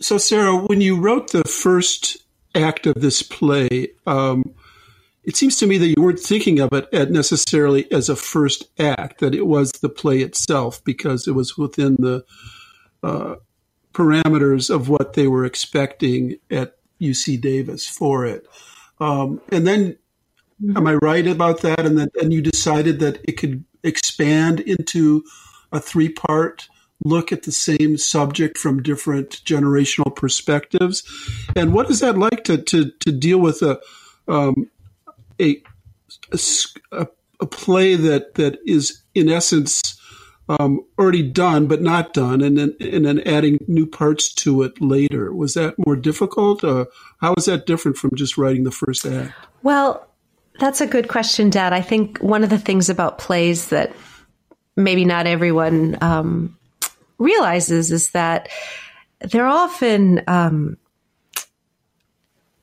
[0.00, 2.16] so, Sarah, when you wrote the first
[2.54, 4.54] act of this play, um,
[5.22, 9.20] it seems to me that you weren't thinking of it necessarily as a first act;
[9.20, 12.24] that it was the play itself because it was within the
[13.04, 13.36] uh,
[13.94, 18.46] parameters of what they were expecting at UC Davis for it.
[19.00, 19.96] Um, and then,
[20.62, 20.76] mm-hmm.
[20.76, 21.80] am I right about that?
[21.80, 25.24] And then, and you decided that it could expand into
[25.72, 26.68] a three part
[27.04, 31.02] look at the same subject from different generational perspectives.
[31.54, 33.80] And what is that like to to, to deal with a
[34.26, 34.70] um,
[35.40, 35.62] a,
[36.92, 37.06] a,
[37.40, 39.93] a play that that is in essence
[40.48, 44.80] um, already done but not done, and then and then adding new parts to it
[44.80, 45.32] later.
[45.32, 46.62] Was that more difficult?
[46.64, 46.88] Or
[47.20, 49.32] how is that different from just writing the first act?
[49.62, 50.06] Well,
[50.58, 51.72] that's a good question, Dad.
[51.72, 53.92] I think one of the things about plays that
[54.76, 56.56] maybe not everyone um,
[57.18, 58.48] realizes is that
[59.20, 60.76] they're often um,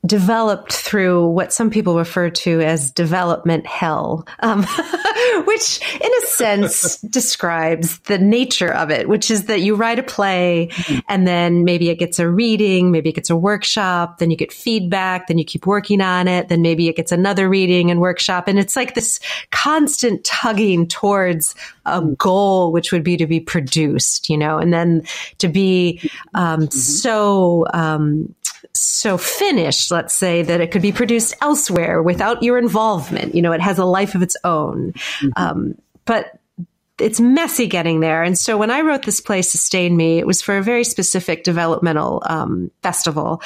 [0.06, 4.64] developed through what some people refer to as development hell, um,
[5.46, 10.04] which in a sense describes the nature of it, which is that you write a
[10.04, 10.70] play
[11.08, 14.52] and then maybe it gets a reading, maybe it gets a workshop, then you get
[14.52, 18.48] feedback, then you keep working on it, then maybe it gets another reading and workshop.
[18.48, 19.20] And it's like this
[19.52, 21.54] constant tugging towards
[21.86, 25.04] a goal, which would be to be produced, you know, and then
[25.38, 26.72] to be um, mm-hmm.
[26.72, 28.34] so um,
[28.74, 33.36] so finished, let's say, that it could be produced elsewhere without your involvement.
[33.36, 34.94] You know, it has a life of its own.
[34.94, 35.30] Mm-hmm.
[35.36, 35.76] Um,
[36.06, 36.40] but
[37.00, 38.24] it's messy getting there.
[38.24, 41.44] And so when I wrote this play, Sustain Me, it was for a very specific
[41.44, 43.42] developmental um, festival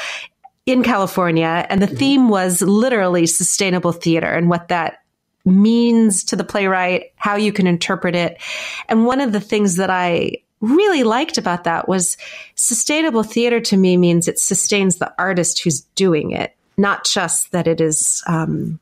[0.66, 1.66] in California.
[1.70, 1.96] And the mm-hmm.
[1.96, 5.00] theme was literally sustainable theater and what that
[5.46, 8.42] means to the playwright, how you can interpret it.
[8.90, 12.18] And one of the things that I really liked about that was
[12.56, 17.68] sustainable theater to me means it sustains the artist who's doing it, not just that
[17.68, 18.80] it is, um,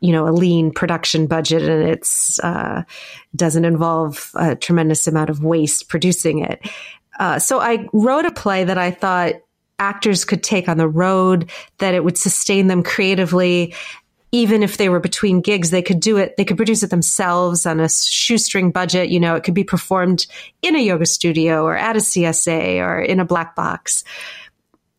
[0.00, 2.82] you know, a lean production budget and it's uh,
[3.36, 6.60] doesn't involve a tremendous amount of waste producing it.
[7.18, 9.34] Uh, so I wrote a play that I thought
[9.78, 13.74] actors could take on the road, that it would sustain them creatively,
[14.32, 17.66] even if they were between gigs, they could do it, they could produce it themselves
[17.66, 19.10] on a shoestring budget.
[19.10, 20.26] You know, it could be performed
[20.62, 24.04] in a yoga studio or at a CSA or in a black box.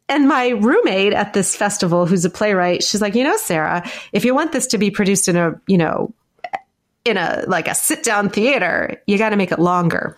[0.10, 4.26] And my roommate at this festival, who's a playwright, she's like, you know, Sarah, if
[4.26, 6.14] you want this to be produced in a, you know,
[7.06, 10.18] in a like a sit down theater, you got to make it longer.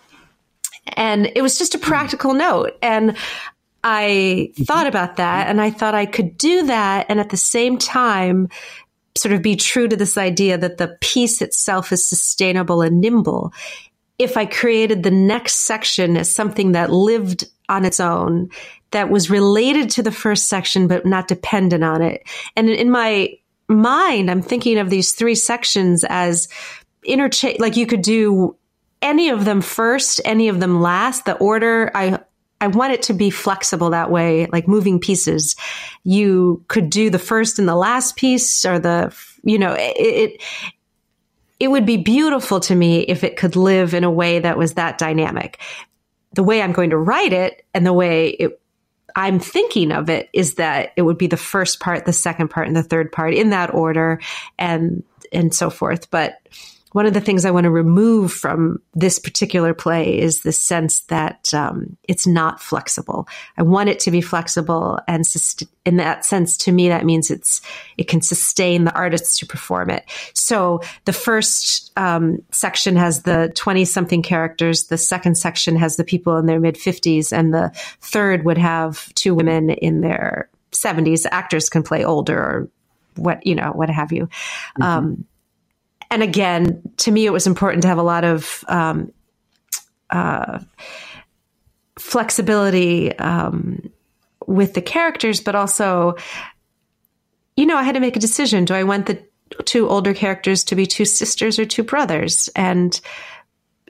[0.94, 1.84] And it was just a hmm.
[1.84, 2.72] practical note.
[2.82, 3.16] And
[3.84, 4.64] I mm-hmm.
[4.64, 8.48] thought about that and I thought I could do that and at the same time
[9.16, 13.52] sort of be true to this idea that the piece itself is sustainable and nimble.
[14.18, 18.50] If I created the next section as something that lived on its own,
[18.90, 22.28] that was related to the first section, but not dependent on it.
[22.56, 23.36] And in my
[23.68, 26.48] mind, I'm thinking of these three sections as
[27.04, 28.56] interchange, like you could do
[29.02, 31.24] any of them first, any of them last.
[31.24, 32.20] The order I
[32.60, 35.56] I want it to be flexible that way, like moving pieces.
[36.02, 40.42] You could do the first and the last piece or the, you know, it, it,
[41.60, 44.74] it would be beautiful to me if it could live in a way that was
[44.74, 45.60] that dynamic.
[46.32, 48.60] The way I'm going to write it and the way it,
[49.14, 52.66] I'm thinking of it is that it would be the first part, the second part,
[52.66, 54.20] and the third part in that order
[54.58, 56.10] and, and so forth.
[56.10, 56.38] But,
[56.94, 61.00] one of the things I want to remove from this particular play is the sense
[61.06, 63.26] that um, it's not flexible.
[63.58, 67.32] I want it to be flexible, and sust- in that sense, to me, that means
[67.32, 67.60] it's
[67.98, 70.04] it can sustain the artists to perform it.
[70.34, 74.84] So the first um, section has the twenty something characters.
[74.84, 77.72] The second section has the people in their mid fifties, and the
[78.02, 81.26] third would have two women in their seventies.
[81.28, 82.68] Actors can play older or
[83.16, 84.28] what you know, what have you.
[84.78, 84.82] Mm-hmm.
[84.82, 85.24] Um,
[86.14, 89.12] and again, to me, it was important to have a lot of um,
[90.10, 90.60] uh,
[91.98, 93.90] flexibility um,
[94.46, 96.14] with the characters, but also,
[97.56, 98.64] you know, I had to make a decision.
[98.64, 99.20] Do I want the
[99.64, 102.48] two older characters to be two sisters or two brothers?
[102.54, 102.98] And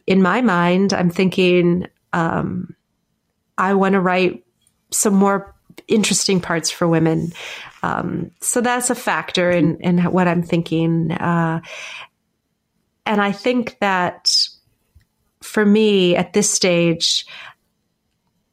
[0.07, 2.75] in my mind, I'm thinking, um,
[3.59, 4.47] I want to write
[4.91, 5.55] some more
[5.89, 7.35] interesting parts for women.
[7.83, 11.13] Um, so that's a factor in, in what I'm thinking.
[11.13, 11.61] Uh,
[13.07, 14.35] and I think that
[15.43, 17.27] for me at this stage,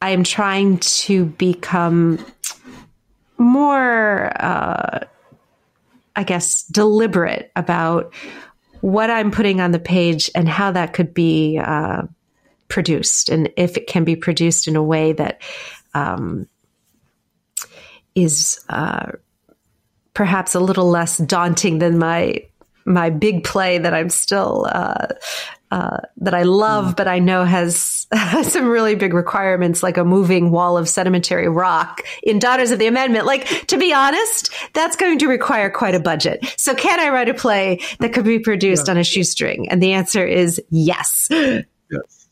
[0.01, 2.23] I am trying to become
[3.37, 5.05] more, uh,
[6.15, 8.13] I guess, deliberate about
[8.81, 12.03] what I'm putting on the page and how that could be uh,
[12.67, 15.41] produced, and if it can be produced in a way that
[15.93, 16.47] um,
[18.15, 19.11] is uh,
[20.13, 22.43] perhaps a little less daunting than my
[22.85, 25.07] my big play that I'm still uh,
[25.71, 26.95] uh, that I love, mm.
[26.97, 28.07] but I know has,
[28.43, 32.87] some really big requirements, like a moving wall of sedimentary rock in Daughters of the
[32.87, 33.25] Amendment.
[33.25, 36.53] Like to be honest, that's going to require quite a budget.
[36.57, 38.91] So, can I write a play that could be produced yeah.
[38.91, 39.69] on a shoestring?
[39.69, 41.29] And the answer is yes.
[41.89, 42.27] Yes.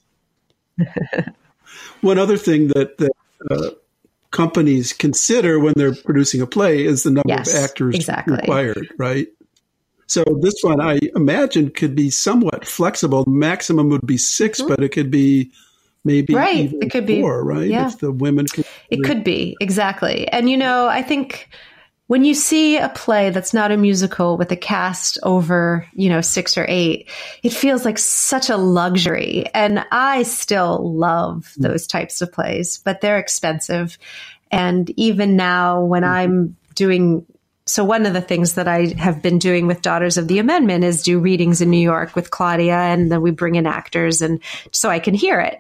[2.00, 3.12] One other thing that, that
[3.52, 3.72] uh,
[4.32, 8.38] companies consider when they're producing a play is the number yes, of actors exactly.
[8.38, 9.28] required, right?
[10.10, 13.24] So this one, I imagine, could be somewhat flexible.
[13.28, 14.68] Maximum would be 6 mm-hmm.
[14.68, 15.52] but it could be
[16.04, 16.74] maybe right.
[16.82, 17.68] it could four, be right.
[17.70, 17.88] Yeah.
[17.88, 18.66] If the women could.
[18.90, 21.50] It could be exactly, and you know, I think
[22.08, 26.22] when you see a play that's not a musical with a cast over, you know,
[26.22, 27.08] six or eight,
[27.44, 29.46] it feels like such a luxury.
[29.54, 31.62] And I still love mm.
[31.62, 34.00] those types of plays, but they're expensive.
[34.50, 36.12] And even now, when mm-hmm.
[36.12, 37.28] I'm doing
[37.70, 40.84] so one of the things that I have been doing with Daughters of the Amendment
[40.84, 44.40] is do readings in New York with Claudia, and then we bring in actors, and
[44.72, 45.60] so I can hear it.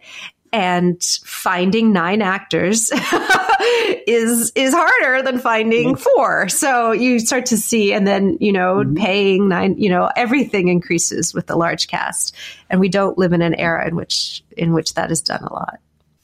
[0.51, 2.89] And finding nine actors
[4.07, 6.49] is is harder than finding four.
[6.49, 8.95] So you start to see, and then you know, mm-hmm.
[8.95, 12.35] paying nine, you know, everything increases with the large cast,
[12.71, 15.53] and we don't live in an era in which in which that is done a
[15.53, 15.79] lot.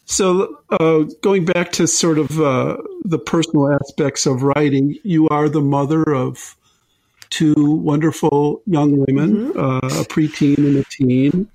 [0.06, 5.50] So, uh, going back to sort of uh, the personal aspects of writing, you are
[5.50, 6.56] the mother of
[7.32, 9.60] two wonderful young women, mm-hmm.
[9.60, 11.50] uh, a preteen and a teen.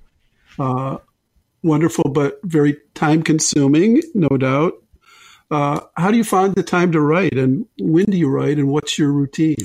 [0.59, 0.97] Uh,
[1.63, 4.73] wonderful, but very time consuming, no doubt.
[5.49, 8.69] Uh, how do you find the time to write and when do you write and
[8.69, 9.57] what's your routine?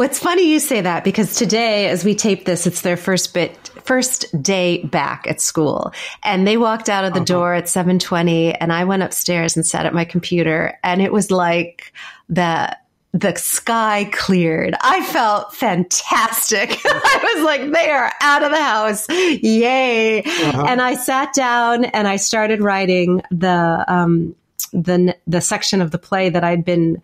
[0.00, 3.68] It's funny you say that because today, as we tape this, it's their first bit,
[3.84, 5.92] first day back at school.
[6.22, 7.24] And they walked out of the uh-huh.
[7.24, 11.30] door at 720 and I went upstairs and sat at my computer and it was
[11.30, 11.92] like
[12.28, 12.76] the
[13.12, 14.76] the sky cleared.
[14.82, 16.80] I felt fantastic.
[16.84, 19.08] I was like, they are out of the house.
[19.08, 20.22] Yay.
[20.22, 20.64] Uh-huh.
[20.68, 24.36] And I sat down and I started writing the, um,
[24.72, 27.02] the the section of the play that I'd been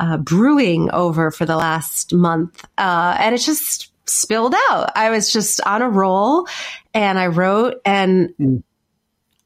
[0.00, 4.90] uh, brewing over for the last month, uh, and it just spilled out.
[4.94, 6.46] I was just on a roll,
[6.92, 8.34] and I wrote and.
[8.40, 8.62] Mm.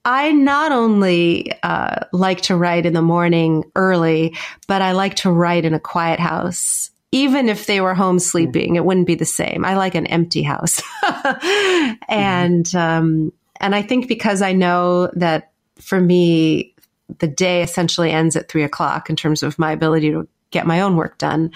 [0.04, 5.30] I not only uh, like to write in the morning early, but I like to
[5.30, 6.90] write in a quiet house.
[7.12, 8.20] Even if they were home mm.
[8.22, 9.66] sleeping, it wouldn't be the same.
[9.66, 10.80] I like an empty house,
[12.08, 16.74] and um, and I think because I know that for me,
[17.18, 20.80] the day essentially ends at three o'clock in terms of my ability to get my
[20.80, 21.50] own work done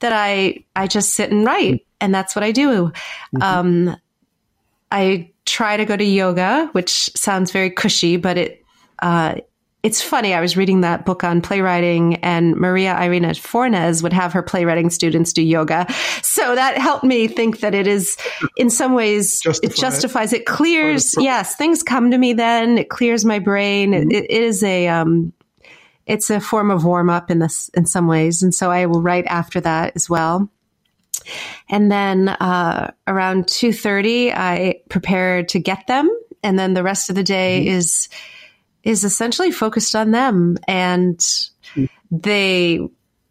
[0.00, 1.84] that I, I just sit and write.
[2.00, 2.92] And that's what I do.
[3.34, 3.42] Mm-hmm.
[3.42, 3.96] Um,
[4.92, 8.64] I try to go to yoga, which sounds very cushy, but it,
[9.00, 9.34] uh,
[9.82, 10.34] it's funny.
[10.34, 14.90] I was reading that book on playwriting, and Maria Irene Fornes would have her playwriting
[14.90, 15.86] students do yoga.
[16.22, 18.16] So that helped me think that it is,
[18.56, 20.32] in some ways, Justify it justifies.
[20.32, 21.14] It, it clears.
[21.16, 22.32] Yes, things come to me.
[22.32, 23.92] Then it clears my brain.
[23.92, 24.10] Mm-hmm.
[24.10, 25.32] It, it is a, um,
[26.08, 29.02] it's a form of warm up in this in some ways, and so I will
[29.02, 30.50] write after that as well.
[31.68, 36.08] And then uh, around two thirty, I prepare to get them,
[36.42, 37.76] and then the rest of the day mm-hmm.
[37.76, 38.08] is
[38.82, 40.56] is essentially focused on them.
[40.66, 41.20] And
[42.10, 42.80] they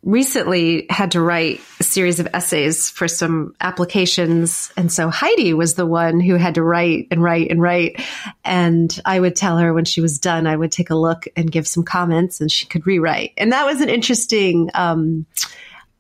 [0.08, 4.72] recently had to write a series of essays for some applications.
[4.78, 8.02] And so Heidi was the one who had to write and write and write.
[8.46, 11.52] And I would tell her when she was done, I would take a look and
[11.52, 13.34] give some comments and she could rewrite.
[13.38, 15.26] And that was an interesting, um,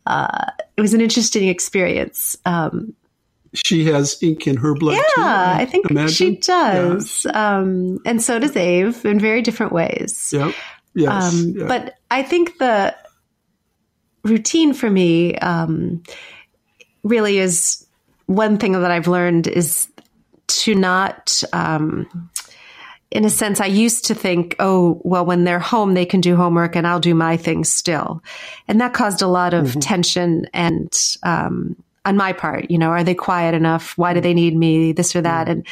[0.05, 2.37] uh, it was an interesting experience.
[2.45, 2.93] Um,
[3.53, 4.95] she has ink in her blood.
[4.95, 6.13] Yeah, too, I, I think imagine.
[6.13, 7.25] she does.
[7.25, 7.57] Yeah.
[7.57, 10.31] Um, and so does Ave in very different ways.
[10.31, 10.55] Yep.
[10.93, 11.33] Yes.
[11.33, 11.67] Um, yeah.
[11.67, 12.95] But I think the
[14.27, 16.03] routine for me um,
[17.03, 17.85] really is
[18.27, 19.87] one thing that I've learned is
[20.47, 21.43] to not.
[21.53, 22.29] Um,
[23.09, 26.35] in a sense, I used to think, oh, well, when they're home, they can do
[26.35, 28.21] homework and I'll do my things still.
[28.67, 29.79] And that caused a lot of mm-hmm.
[29.79, 30.93] tension and,
[31.23, 32.69] um, on my part.
[32.69, 33.97] You know, are they quiet enough?
[33.97, 34.91] Why do they need me?
[34.91, 35.47] This or that.
[35.47, 35.65] And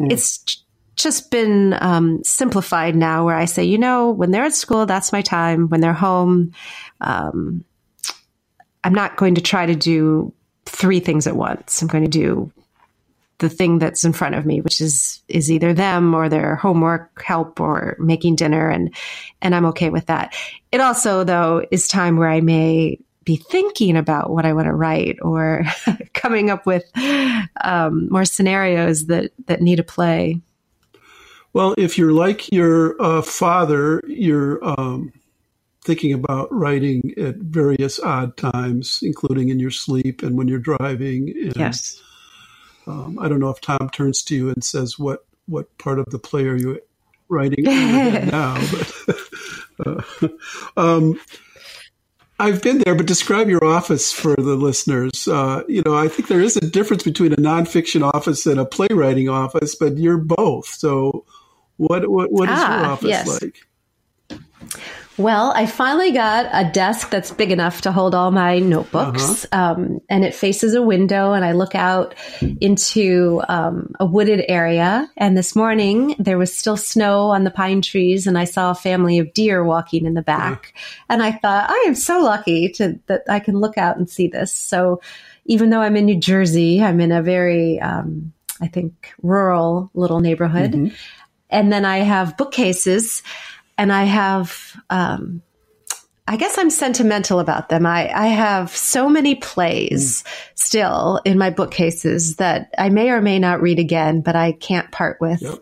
[0.00, 0.10] mm.
[0.10, 0.62] it's
[0.96, 5.12] just been um, simplified now where I say, you know, when they're at school, that's
[5.12, 5.68] my time.
[5.68, 6.52] When they're home,
[7.00, 7.64] um,
[8.88, 10.32] I'm not going to try to do
[10.64, 11.82] three things at once.
[11.82, 12.50] I'm going to do
[13.36, 17.20] the thing that's in front of me, which is is either them or their homework
[17.20, 18.94] help or making dinner, and
[19.42, 20.34] and I'm okay with that.
[20.72, 24.72] It also though is time where I may be thinking about what I want to
[24.72, 25.64] write or
[26.14, 26.90] coming up with
[27.62, 30.40] um, more scenarios that, that need a play.
[31.52, 35.12] Well, if you're like your uh, father, you're um,
[35.88, 41.30] thinking about writing at various odd times, including in your sleep and when you're driving.
[41.30, 41.98] And, yes.
[42.86, 46.04] Um, I don't know if Tom turns to you and says, "What what part of
[46.10, 46.78] the play are you
[47.30, 47.64] writing
[48.30, 48.62] now?"
[49.78, 50.28] But uh,
[50.76, 51.20] um,
[52.40, 55.28] I've been there, but describe your office for the listeners.
[55.28, 58.64] Uh, you know, I think there is a difference between a nonfiction office and a
[58.64, 60.66] playwriting office, but you're both.
[60.66, 61.24] So,
[61.76, 63.40] what what what is ah, your office yes.
[63.40, 64.40] like?
[65.18, 69.72] Well, I finally got a desk that's big enough to hold all my notebooks, uh-huh.
[69.72, 72.14] um, and it faces a window, and I look out
[72.60, 75.10] into um, a wooded area.
[75.16, 78.76] And this morning there was still snow on the pine trees, and I saw a
[78.76, 80.72] family of deer walking in the back.
[80.72, 81.04] Uh-huh.
[81.08, 84.28] And I thought, I am so lucky to that I can look out and see
[84.28, 84.52] this.
[84.52, 85.00] So,
[85.46, 90.20] even though I'm in New Jersey, I'm in a very, um, I think, rural little
[90.20, 90.72] neighborhood.
[90.72, 90.94] Mm-hmm.
[91.50, 93.22] And then I have bookcases
[93.78, 95.42] and I have um,
[96.28, 97.86] I guess I'm sentimental about them.
[97.86, 100.26] I, I have so many plays mm.
[100.56, 104.92] still in my bookcases that I may or may not read again, but I can't
[104.92, 105.40] part with.
[105.40, 105.60] Yep.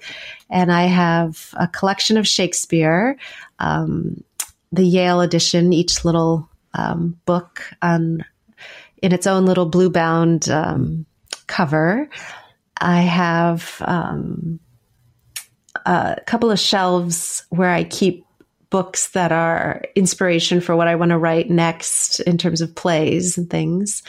[0.50, 3.16] And I have a collection of Shakespeare,
[3.60, 4.24] um,
[4.72, 8.24] the Yale edition, each little um, book on
[9.00, 11.06] in its own little blue bound um,
[11.46, 12.08] cover.
[12.76, 14.58] I have um,
[15.86, 18.26] a couple of shelves where I keep
[18.70, 23.38] books that are inspiration for what I want to write next in terms of plays
[23.38, 24.02] and things.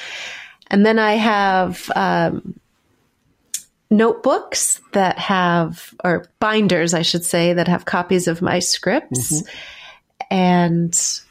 [0.70, 2.60] And then I have um,
[3.90, 9.42] notebooks that have, or binders, I should say, that have copies of my scripts.
[9.42, 9.48] Mm-hmm.
[10.32, 11.22] And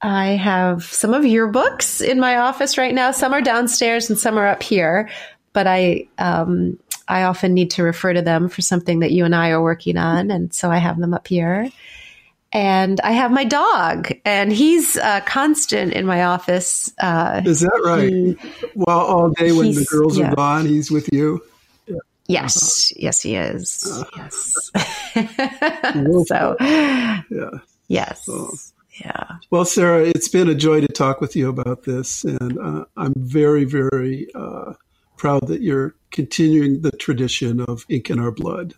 [0.00, 3.10] I have some of your books in my office right now.
[3.10, 5.10] Some are downstairs and some are up here.
[5.52, 6.78] But I, um,
[7.10, 9.96] I often need to refer to them for something that you and I are working
[9.96, 11.70] on, and so I have them up here
[12.52, 16.92] and I have my dog, and he's uh, constant in my office.
[16.98, 18.08] Uh, Is that right?
[18.08, 18.36] He,
[18.74, 20.32] well, all day when the girls yeah.
[20.32, 21.40] are gone, he's with you.
[21.86, 21.98] Yeah.
[22.26, 22.98] Yes, uh-huh.
[23.02, 23.86] yes, he is.
[23.86, 24.04] Uh-huh.
[24.16, 24.70] Yes.
[26.28, 27.58] so, yeah.
[27.86, 28.28] Yes.
[28.28, 28.50] Oh.
[29.00, 29.36] Yeah.
[29.50, 33.14] Well, Sarah, it's been a joy to talk with you about this, and uh, I'm
[33.16, 34.74] very, very uh,
[35.16, 38.74] proud that you're continuing the tradition of ink in our blood.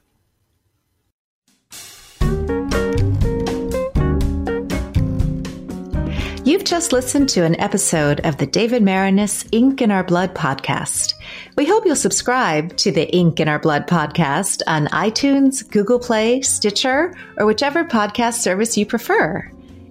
[6.45, 11.15] You've just listened to an episode of the David Maraniss Ink in Our Blood podcast.
[11.57, 16.43] We hope you'll subscribe to the Ink in Our Blood podcast on iTunes, Google Play,
[16.43, 19.51] Stitcher, or whichever podcast service you prefer.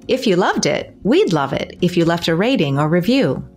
[0.09, 3.47] If you loved it, we'd love it if you left a rating or review.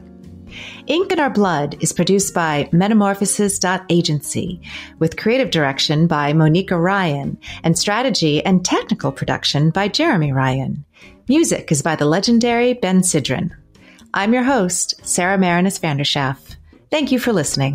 [0.86, 4.60] Ink in Our Blood is produced by Metamorphosis.agency,
[4.98, 10.84] with creative direction by Monica Ryan and strategy and technical production by Jeremy Ryan.
[11.28, 13.50] Music is by the legendary Ben Sidran.
[14.12, 16.56] I'm your host, Sarah Maraniss Vanderschaaf.
[16.90, 17.74] Thank you for listening.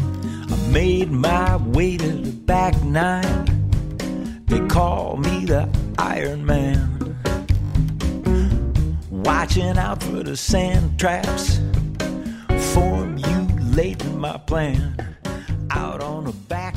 [0.50, 4.46] I made my way to the back nine.
[4.46, 6.96] They call me the Iron Man.
[9.10, 11.60] Watching out for the sand traps.
[13.80, 15.16] Formulating my plan.
[15.72, 16.76] Out on the back.